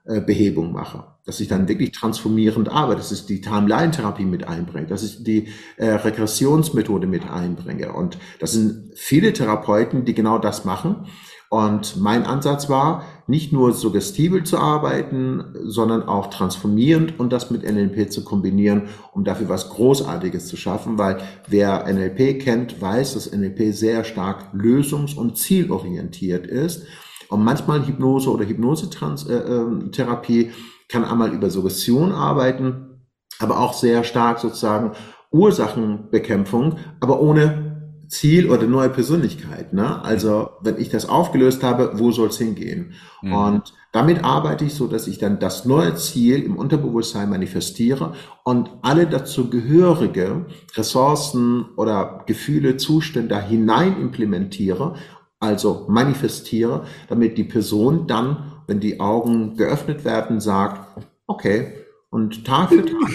[0.06, 5.04] Ursachenbehebung mache dass ich dann wirklich transformierend arbeite, dass ich die Timeline-Therapie mit einbringe, dass
[5.04, 5.48] ich die
[5.78, 7.94] äh, Regressionsmethode mit einbringe.
[7.94, 11.08] Und das sind viele Therapeuten, die genau das machen.
[11.50, 17.64] Und mein Ansatz war, nicht nur suggestivel zu arbeiten, sondern auch transformierend und das mit
[17.64, 23.32] NLP zu kombinieren, um dafür was Großartiges zu schaffen, weil wer NLP kennt, weiß, dass
[23.32, 26.86] NLP sehr stark lösungs- und zielorientiert ist.
[27.30, 30.52] Und manchmal Hypnose oder Hypnosetherapie
[30.90, 33.08] kann einmal über Suggestion arbeiten,
[33.40, 34.92] aber auch sehr stark sozusagen
[35.32, 37.74] Ursachenbekämpfung, aber ohne
[38.14, 39.74] Ziel oder neue Persönlichkeit.
[39.74, 40.04] Ne?
[40.04, 42.94] Also wenn ich das aufgelöst habe, wo soll es hingehen?
[43.22, 43.34] Mhm.
[43.34, 48.14] Und damit arbeite ich so, dass ich dann das neue Ziel im Unterbewusstsein manifestiere
[48.44, 50.46] und alle dazu gehörige
[50.76, 54.96] Ressourcen oder Gefühle, Zustände hinein implementiere,
[55.44, 61.74] also manifestiere, damit die Person dann wenn die Augen geöffnet werden, sagt, okay,
[62.10, 63.12] und Tag für Tag.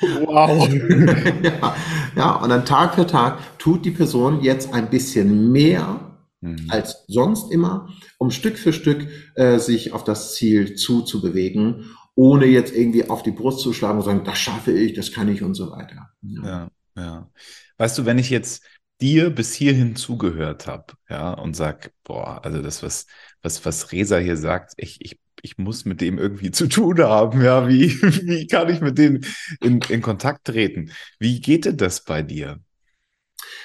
[0.26, 0.68] Wow.
[1.42, 1.76] ja,
[2.16, 6.66] ja, und dann Tag für Tag tut die Person jetzt ein bisschen mehr mhm.
[6.68, 7.88] als sonst immer,
[8.18, 13.32] um Stück für Stück äh, sich auf das Ziel zuzubewegen, ohne jetzt irgendwie auf die
[13.32, 16.10] Brust zu schlagen und sagen, das schaffe ich, das kann ich und so weiter.
[16.22, 16.68] Ja, ja.
[16.96, 17.30] ja.
[17.76, 18.62] Weißt du, wenn ich jetzt
[19.00, 23.06] dir bis hierhin zugehört habe, ja, und sag, boah, also das, was,
[23.42, 27.42] was, was Resa hier sagt, ich, ich, ich muss mit dem irgendwie zu tun haben,
[27.42, 29.24] ja, wie, wie kann ich mit denen
[29.60, 30.92] in, in Kontakt treten?
[31.18, 32.60] Wie geht denn das bei dir?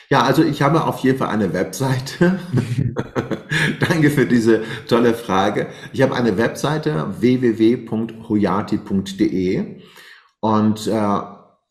[0.10, 2.40] Ja, also ich habe auf jeden Fall eine Webseite.
[3.80, 5.68] Danke für diese tolle Frage.
[5.92, 8.22] Ich habe eine Webseite www.hoyati.de
[10.40, 11.20] und äh,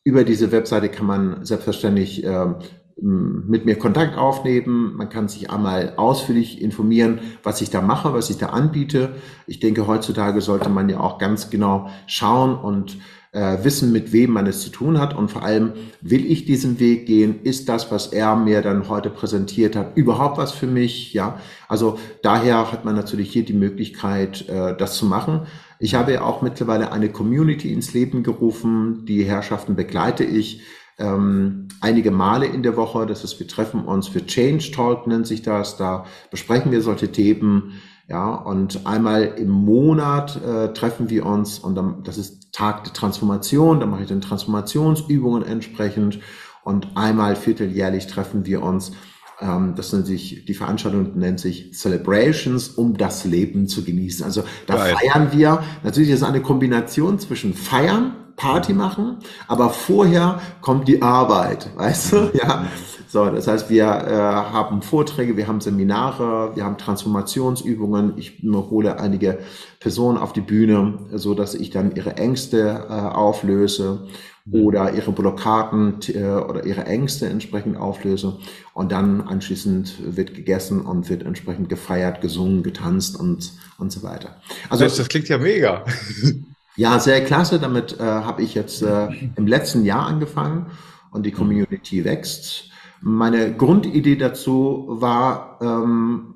[0.05, 2.55] über diese Webseite kann man selbstverständlich äh,
[3.01, 4.95] mit mir Kontakt aufnehmen.
[4.97, 9.17] Man kann sich einmal ausführlich informieren, was ich da mache, was ich da anbiete.
[9.47, 12.99] Ich denke, heutzutage sollte man ja auch ganz genau schauen und
[13.33, 15.17] äh, wissen, mit wem man es zu tun hat.
[15.17, 17.41] Und vor allem, will ich diesen Weg gehen?
[17.43, 21.13] Ist das, was er mir dann heute präsentiert hat, überhaupt was für mich?
[21.13, 25.47] Ja, also daher hat man natürlich hier die Möglichkeit, äh, das zu machen.
[25.79, 29.05] Ich habe ja auch mittlerweile eine Community ins Leben gerufen.
[29.07, 30.63] Die Herrschaften begleite ich
[30.99, 33.07] ähm, einige Male in der Woche.
[33.07, 35.77] Das ist, wir treffen uns für Change Talk nennt sich das.
[35.77, 37.81] Da besprechen wir solche Themen.
[38.09, 42.93] Ja, und einmal im Monat äh, treffen wir uns und dann, das ist Tag der
[42.93, 43.81] Transformation.
[43.81, 46.19] Da mache ich dann Transformationsübungen entsprechend.
[46.65, 48.93] Und einmal vierteljährlich treffen wir uns.
[49.41, 54.25] Ähm, das nennt sich, die Veranstaltung nennt sich Celebrations, um das Leben zu genießen.
[54.25, 54.97] Also da Geil.
[54.97, 55.63] feiern wir.
[55.83, 59.19] Natürlich ist es eine Kombination zwischen Feiern Party machen,
[59.49, 62.31] aber vorher kommt die Arbeit, weißt du?
[62.35, 62.67] Ja.
[63.13, 68.15] So, das heißt, wir äh, haben Vorträge, wir haben Seminare, wir haben Transformationsübungen.
[68.17, 69.39] Ich hole einige
[69.81, 74.07] Personen auf die Bühne, so dass ich dann ihre Ängste äh, auflöse
[74.51, 78.39] oder ihre Blockaden äh, oder ihre Ängste entsprechend auflöse.
[78.73, 84.41] Und dann anschließend wird gegessen und wird entsprechend gefeiert, gesungen, getanzt und, und so weiter.
[84.71, 85.85] Also das, das klingt ja mega.
[86.77, 87.59] Ja, sehr klasse.
[87.59, 90.71] Damit äh, habe ich jetzt äh, im letzten Jahr angefangen
[91.11, 92.71] und die Community wächst.
[93.01, 96.35] Meine Grundidee dazu war ähm,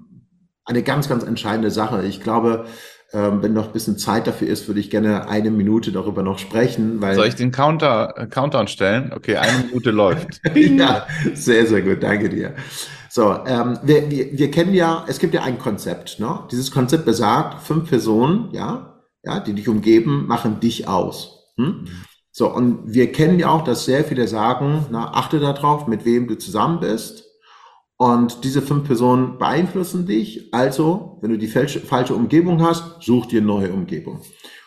[0.64, 2.04] eine ganz, ganz entscheidende Sache.
[2.04, 2.66] Ich glaube,
[3.12, 6.38] ähm, wenn noch ein bisschen Zeit dafür ist, würde ich gerne eine Minute darüber noch
[6.38, 7.00] sprechen.
[7.00, 9.12] Weil Soll ich den Counter, äh, Countdown stellen?
[9.14, 10.40] Okay, eine Minute läuft.
[10.54, 12.02] ja, sehr, sehr gut.
[12.02, 12.54] Danke dir.
[13.08, 16.18] So, ähm, wir, wir, wir kennen ja, es gibt ja ein Konzept.
[16.18, 16.40] Ne?
[16.50, 18.95] Dieses Konzept besagt, fünf Personen, ja,
[19.26, 21.52] ja, die dich umgeben, machen dich aus.
[21.56, 21.86] Hm?
[22.30, 26.28] So, und wir kennen ja auch, dass sehr viele sagen, na, achte darauf, mit wem
[26.28, 27.24] du zusammen bist.
[27.96, 30.52] Und diese fünf Personen beeinflussen dich.
[30.52, 34.20] Also, wenn du die falsche, falsche Umgebung hast, such dir neue Umgebung.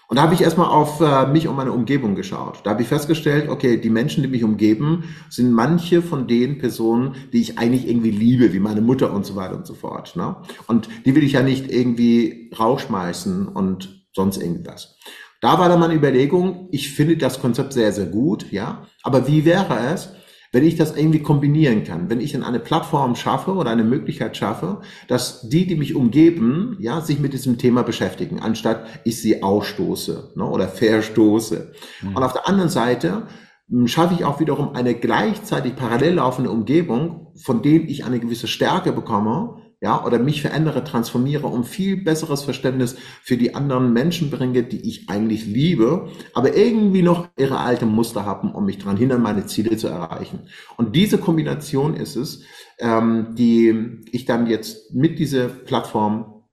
[0.08, 2.62] Und da habe ich erstmal auf äh, mich und meine Umgebung geschaut.
[2.64, 7.14] Da habe ich festgestellt, okay, die Menschen, die mich umgeben, sind manche von den Personen,
[7.32, 10.16] die ich eigentlich irgendwie liebe, wie meine Mutter und so weiter und so fort.
[10.16, 10.36] Ne?
[10.66, 14.98] Und die will ich ja nicht irgendwie rausschmeißen und sonst irgendwas.
[15.40, 18.86] Da war dann meine Überlegung, ich finde das Konzept sehr, sehr gut, ja.
[19.04, 20.10] Aber wie wäre es,
[20.52, 24.36] wenn ich das irgendwie kombinieren kann, wenn ich dann eine Plattform schaffe oder eine Möglichkeit
[24.36, 29.42] schaffe, dass die, die mich umgeben, ja, sich mit diesem Thema beschäftigen, anstatt ich sie
[29.42, 31.72] ausstoße ne, oder verstoße.
[32.02, 32.16] Mhm.
[32.16, 33.28] Und auf der anderen Seite
[33.70, 38.48] hm, schaffe ich auch wiederum eine gleichzeitig parallel laufende Umgebung, von denen ich eine gewisse
[38.48, 44.30] Stärke bekomme, ja, oder mich verändere, transformiere, um viel besseres Verständnis für die anderen Menschen
[44.30, 48.98] bringe, die ich eigentlich liebe, aber irgendwie noch ihre alte Muster haben, um mich daran
[48.98, 50.50] hindern, meine Ziele zu erreichen.
[50.76, 52.44] Und diese Kombination ist es,
[52.80, 56.44] ähm, die ich dann jetzt mit dieser Plattform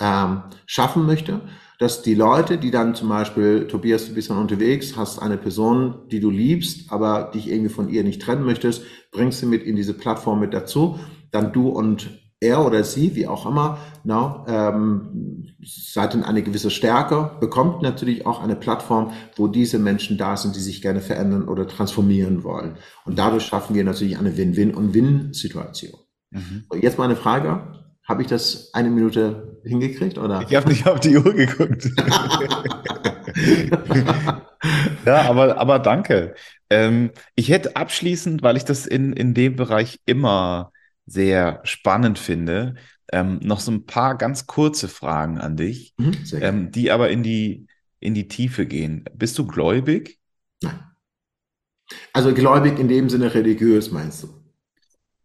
[0.00, 1.42] ähm, schaffen möchte,
[1.78, 6.08] dass die Leute, die dann zum Beispiel, Tobias, du bist dann unterwegs, hast eine Person,
[6.10, 9.76] die du liebst, aber dich irgendwie von ihr nicht trennen möchtest, bringst sie mit in
[9.76, 10.98] diese Plattform mit dazu,
[11.30, 16.70] dann du und er oder sie, wie auch immer, na, ähm, seid in eine gewisse
[16.70, 21.48] Stärke, bekommt natürlich auch eine Plattform, wo diese Menschen da sind, die sich gerne verändern
[21.48, 22.78] oder transformieren wollen.
[23.04, 26.00] Und dadurch schaffen wir natürlich eine Win-Win- und Win-Situation.
[26.30, 26.64] Mhm.
[26.80, 27.76] Jetzt mal eine Frage.
[28.04, 30.16] Habe ich das eine Minute hingekriegt?
[30.18, 30.42] Oder?
[30.48, 31.84] Ich habe nicht auf die Uhr geguckt.
[35.04, 36.34] ja, aber, aber danke.
[36.70, 40.72] Ähm, ich hätte abschließend, weil ich das in, in dem Bereich immer
[41.10, 42.76] sehr spannend finde,
[43.12, 47.22] ähm, noch so ein paar ganz kurze Fragen an dich, mhm, ähm, die aber in
[47.22, 47.66] die,
[47.98, 49.04] in die Tiefe gehen.
[49.14, 50.18] Bist du gläubig?
[50.62, 50.78] Nein.
[52.12, 54.28] Also gläubig in dem Sinne religiös, meinst du?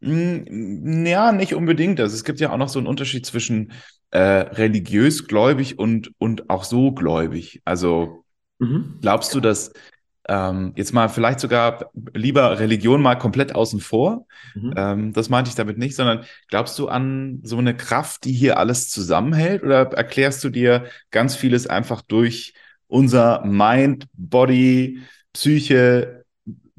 [0.02, 2.00] Hm, ja, nicht unbedingt.
[2.00, 3.72] Also es gibt ja auch noch so einen Unterschied zwischen
[4.10, 7.62] äh, religiös gläubig und, und auch so gläubig.
[7.66, 8.24] Also
[8.58, 8.98] mhm.
[9.02, 9.74] glaubst du, dass
[10.28, 14.26] ähm, jetzt mal vielleicht sogar lieber Religion mal komplett außen vor.
[14.56, 14.74] Mhm.
[14.76, 18.58] Ähm, das meinte ich damit nicht, sondern glaubst du an so eine Kraft, die hier
[18.58, 22.54] alles zusammenhält oder erklärst du dir ganz vieles einfach durch
[22.88, 25.02] unser Mind, Body,
[25.34, 26.26] Psyche?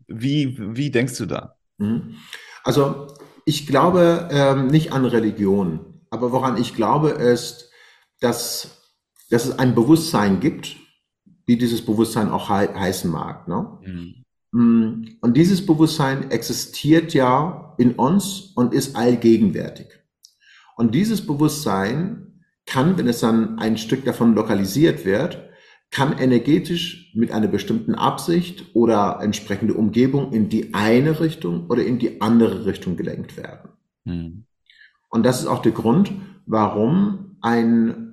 [0.09, 1.57] Wie, wie denkst du da?
[1.79, 2.17] Mhm.
[2.65, 3.09] Also
[3.45, 7.71] ich glaube ähm, nicht an Religion, aber woran ich glaube ist,
[8.21, 8.83] dass,
[9.31, 10.77] dass es ein Bewusstsein gibt,
[11.47, 13.49] wie dieses Bewusstsein auch he heißen mag.
[13.49, 13.79] Ne?
[13.85, 14.25] Mhm.
[14.53, 19.89] Mm, und dieses Bewusstsein existiert ja in uns und ist allgegenwärtig.
[20.77, 25.43] Und dieses Bewusstsein kann, wenn es dann ein Stück davon lokalisiert wird,
[25.91, 31.99] kann energetisch mit einer bestimmten Absicht oder entsprechende Umgebung in die eine Richtung oder in
[31.99, 33.71] die andere Richtung gelenkt werden.
[34.05, 34.45] Mhm.
[35.09, 36.13] Und das ist auch der Grund,
[36.45, 38.06] warum ein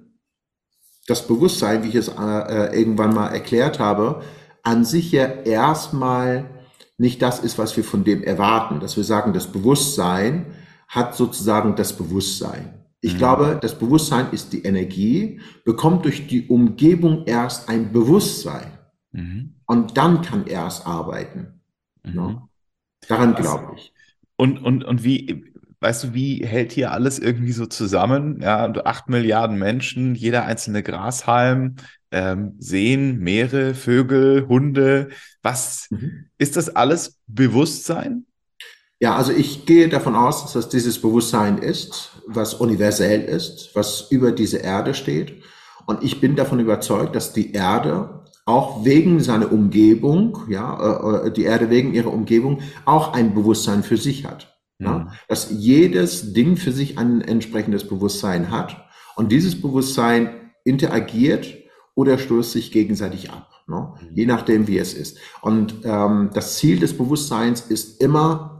[1.07, 4.21] das Bewusstsein, wie ich es äh, äh, irgendwann mal erklärt habe,
[4.63, 6.49] an sich ja erstmal
[6.97, 10.45] nicht das ist, was wir von dem erwarten, dass wir sagen, das Bewusstsein
[10.87, 12.85] hat sozusagen das Bewusstsein.
[13.01, 13.17] Ich mhm.
[13.17, 18.77] glaube, das Bewusstsein ist die Energie, bekommt durch die Umgebung erst ein Bewusstsein
[19.11, 19.55] mhm.
[19.65, 21.61] und dann kann er erst arbeiten.
[22.03, 22.13] Mhm.
[22.13, 22.41] Ne?
[23.07, 23.93] Daran glaube ich.
[24.37, 25.52] Und, und, und wie,
[25.83, 28.39] weißt du, wie hält hier alles irgendwie so zusammen?
[28.41, 31.75] Ja, acht Milliarden Menschen, jeder einzelne Grashalm,
[32.11, 35.09] ähm, Seen, Meere, Vögel, Hunde.
[35.41, 36.25] Was mhm.
[36.37, 38.25] ist das alles Bewusstsein?
[39.01, 44.07] Ja, also ich gehe davon aus, dass das dieses Bewusstsein ist, was universell ist, was
[44.09, 45.43] über diese Erde steht.
[45.85, 51.31] Und ich bin davon überzeugt, dass die Erde auch wegen seiner Umgebung, ja, äh, äh
[51.31, 54.52] die Erde wegen ihrer Umgebung auch ein Bewusstsein für sich hat.
[54.79, 54.99] Ja?
[54.99, 55.09] Mhm.
[55.27, 61.47] Dass jedes Ding für sich ein entsprechendes Bewusstsein hat und dieses Bewusstsein interagiert
[61.95, 63.93] oder stößt sich gegenseitig ab, ne?
[64.01, 64.15] Mhm.
[64.15, 65.19] je nachdem, wie es ist.
[65.41, 68.53] Und ähm, das Ziel des Bewusstseins ist immer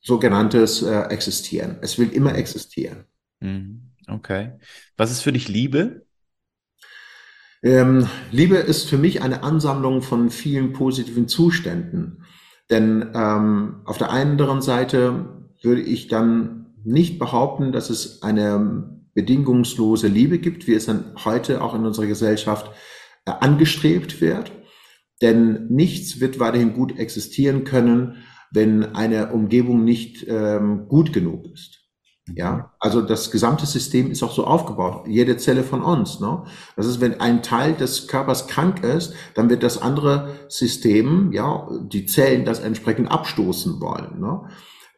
[0.00, 1.78] sogenanntes äh, Existieren.
[1.80, 3.04] Es will immer existieren.
[3.40, 3.92] Mhm.
[4.08, 4.58] Okay.
[4.96, 6.04] Was ist für dich Liebe?
[7.62, 12.24] Ähm, Liebe ist für mich eine Ansammlung von vielen positiven Zuständen.
[12.70, 20.08] Denn ähm, auf der anderen Seite würde ich dann nicht behaupten, dass es eine bedingungslose
[20.08, 22.70] Liebe gibt, wie es dann heute auch in unserer Gesellschaft
[23.26, 24.52] äh, angestrebt wird.
[25.20, 31.78] Denn nichts wird weiterhin gut existieren können, wenn eine Umgebung nicht ähm, gut genug ist.
[32.34, 35.06] Ja, also das gesamte System ist auch so aufgebaut.
[35.08, 36.20] Jede Zelle von uns.
[36.20, 36.44] Ne?
[36.76, 41.68] Das ist, wenn ein Teil des Körpers krank ist, dann wird das andere System, ja,
[41.82, 44.20] die Zellen das entsprechend abstoßen wollen.
[44.20, 44.48] Ne?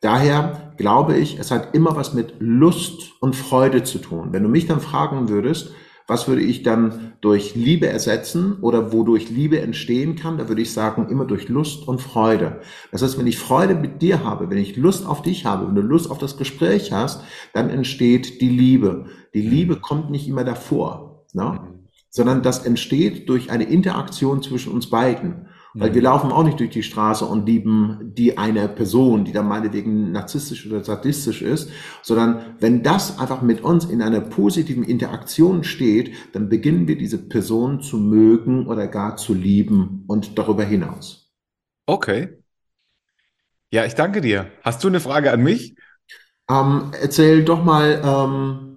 [0.05, 4.29] Daher glaube ich, es hat immer was mit Lust und Freude zu tun.
[4.33, 5.73] Wenn du mich dann fragen würdest,
[6.07, 10.37] Was würde ich dann durch Liebe ersetzen oder wodurch Liebe entstehen kann?
[10.37, 12.61] Da würde ich sagen, immer durch Lust und Freude.
[12.93, 15.75] Das heißt, wenn ich Freude mit dir habe, wenn ich Lust auf dich habe, wenn
[15.75, 17.23] du Lust auf das Gespräch hast,
[17.55, 19.07] dann entsteht die Liebe.
[19.33, 21.61] Die Liebe kommt nicht immer davor, ne?
[21.63, 21.89] Mhm.
[22.11, 25.49] sondern das entsteht durch eine Interaktion zwischen uns beiden.
[25.77, 26.05] Weil wir mhm.
[26.05, 30.67] laufen auch nicht durch die Straße und lieben die eine Person, die dann meinetwegen narzisstisch
[30.67, 31.71] oder sadistisch ist,
[32.03, 37.19] sondern wenn das einfach mit uns in einer positiven Interaktion steht, dann beginnen wir diese
[37.19, 41.33] Person zu mögen oder gar zu lieben und darüber hinaus.
[41.87, 42.39] Okay.
[43.73, 44.53] Ja, ich danke dir.
[44.63, 45.75] Hast du eine Frage an mich?
[46.49, 48.77] Ähm, erzähl doch mal, ähm,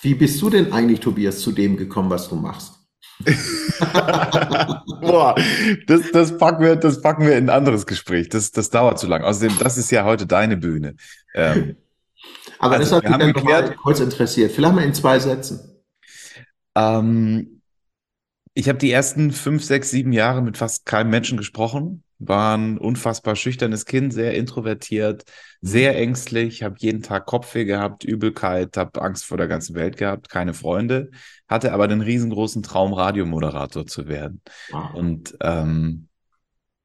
[0.00, 2.81] wie bist du denn eigentlich, Tobias, zu dem gekommen, was du machst?
[5.00, 5.34] Boah,
[5.86, 8.28] das, das, packen wir, das packen wir in ein anderes Gespräch.
[8.28, 9.22] Das, das dauert zu lang.
[9.22, 10.94] Außerdem, das ist ja heute deine Bühne.
[11.34, 11.76] Ähm,
[12.58, 14.52] Aber also, das hat mich dann geklärt, kurz interessiert.
[14.52, 15.82] Vielleicht mal in zwei Sätzen.
[16.74, 17.60] Ähm,
[18.54, 22.78] ich habe die ersten fünf, sechs, sieben Jahre mit fast keinem Menschen gesprochen war ein
[22.78, 25.24] unfassbar schüchternes Kind, sehr introvertiert,
[25.62, 30.28] sehr ängstlich, habe jeden Tag Kopfweh gehabt, Übelkeit, habe Angst vor der ganzen Welt gehabt,
[30.28, 31.10] keine Freunde,
[31.48, 34.42] hatte aber den riesengroßen Traum, Radiomoderator zu werden.
[34.70, 34.92] Wow.
[34.94, 36.08] Und ähm,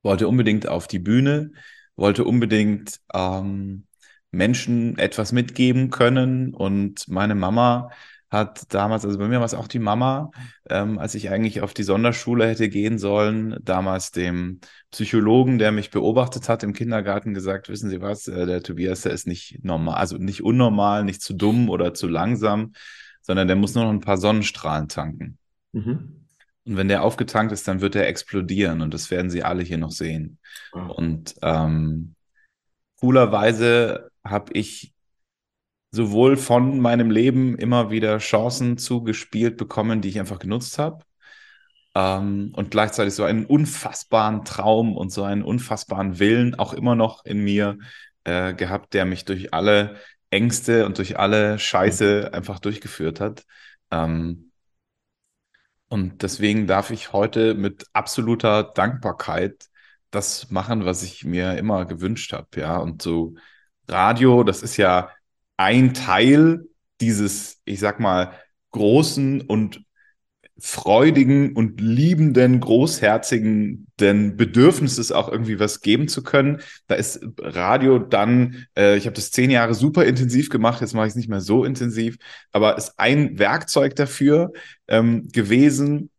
[0.03, 1.51] wollte unbedingt auf die Bühne,
[1.95, 3.87] wollte unbedingt ähm,
[4.29, 6.53] Menschen etwas mitgeben können.
[6.53, 7.89] Und meine Mama
[8.29, 10.31] hat damals, also bei mir war es auch die Mama,
[10.69, 14.59] ähm, als ich eigentlich auf die Sonderschule hätte gehen sollen, damals dem
[14.91, 19.13] Psychologen, der mich beobachtet hat im Kindergarten, gesagt, wissen Sie was, äh, der Tobias, der
[19.13, 22.73] ist nicht normal, also nicht unnormal, nicht zu dumm oder zu langsam,
[23.21, 25.37] sondern der muss nur noch ein paar Sonnenstrahlen tanken.
[25.71, 26.25] Mhm.
[26.65, 29.77] Und wenn der aufgetankt ist, dann wird er explodieren und das werden Sie alle hier
[29.77, 30.37] noch sehen.
[30.73, 30.79] Oh.
[30.79, 32.15] Und ähm,
[32.99, 34.93] coolerweise habe ich
[35.97, 41.03] sowohl von meinem Leben immer wieder Chancen zugespielt bekommen, die ich einfach genutzt habe.
[41.95, 47.25] Ähm, und gleichzeitig so einen unfassbaren Traum und so einen unfassbaren Willen auch immer noch
[47.25, 47.79] in mir
[48.25, 49.97] äh, gehabt, der mich durch alle
[50.29, 53.43] Ängste und durch alle Scheiße einfach durchgeführt hat.
[53.89, 54.51] Ähm,
[55.89, 59.67] und deswegen darf ich heute mit absoluter Dankbarkeit
[60.11, 62.47] das machen, was ich mir immer gewünscht habe.
[62.59, 63.35] Ja, und so
[63.87, 65.09] Radio, das ist ja
[65.57, 66.67] ein Teil
[67.01, 68.33] dieses, ich sag mal,
[68.71, 69.81] großen und
[70.59, 76.61] freudigen und liebenden, großherzigen denn Bedürfnisses auch irgendwie was geben zu können.
[76.87, 81.07] Da ist Radio dann, äh, ich habe das zehn Jahre super intensiv gemacht, jetzt mache
[81.07, 82.17] ich es nicht mehr so intensiv,
[82.51, 84.51] aber ist ein Werkzeug dafür
[84.87, 86.09] ähm, gewesen.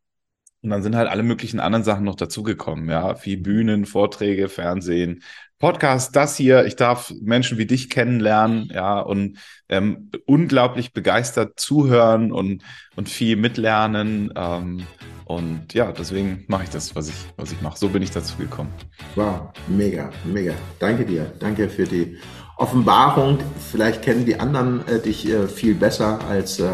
[0.62, 5.22] Und dann sind halt alle möglichen anderen Sachen noch dazugekommen, ja, wie Bühnen, Vorträge, Fernsehen,
[5.59, 9.38] Podcast, das hier, ich darf Menschen wie dich kennenlernen, ja, und
[9.68, 12.62] ähm, unglaublich begeistert zuhören und,
[12.94, 14.32] und viel mitlernen.
[14.36, 14.86] Ähm,
[15.24, 17.76] und ja, deswegen mache ich das, was ich, was ich mache.
[17.76, 18.72] So bin ich dazu gekommen.
[19.14, 20.54] Wow, mega, mega.
[20.78, 21.32] Danke dir.
[21.38, 22.18] Danke für die
[22.56, 23.38] Offenbarung.
[23.70, 26.70] Vielleicht kennen die anderen äh, dich äh, viel besser, als äh,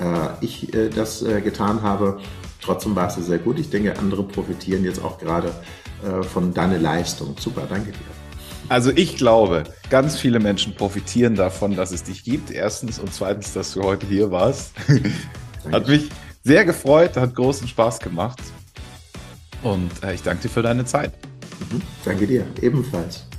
[0.00, 2.20] äh ich äh, das äh, getan habe.
[2.60, 3.58] Trotzdem war es sehr gut.
[3.58, 5.52] Ich denke, andere profitieren jetzt auch gerade
[6.04, 7.34] äh, von deiner Leistung.
[7.38, 7.98] Super, danke dir.
[8.68, 12.50] Also ich glaube, ganz viele Menschen profitieren davon, dass es dich gibt.
[12.50, 14.72] Erstens und zweitens, dass du heute hier warst.
[15.72, 16.08] hat mich
[16.44, 18.40] sehr gefreut, hat großen Spaß gemacht.
[19.62, 21.12] Und äh, ich danke dir für deine Zeit.
[21.70, 23.29] Mhm, danke dir, ebenfalls.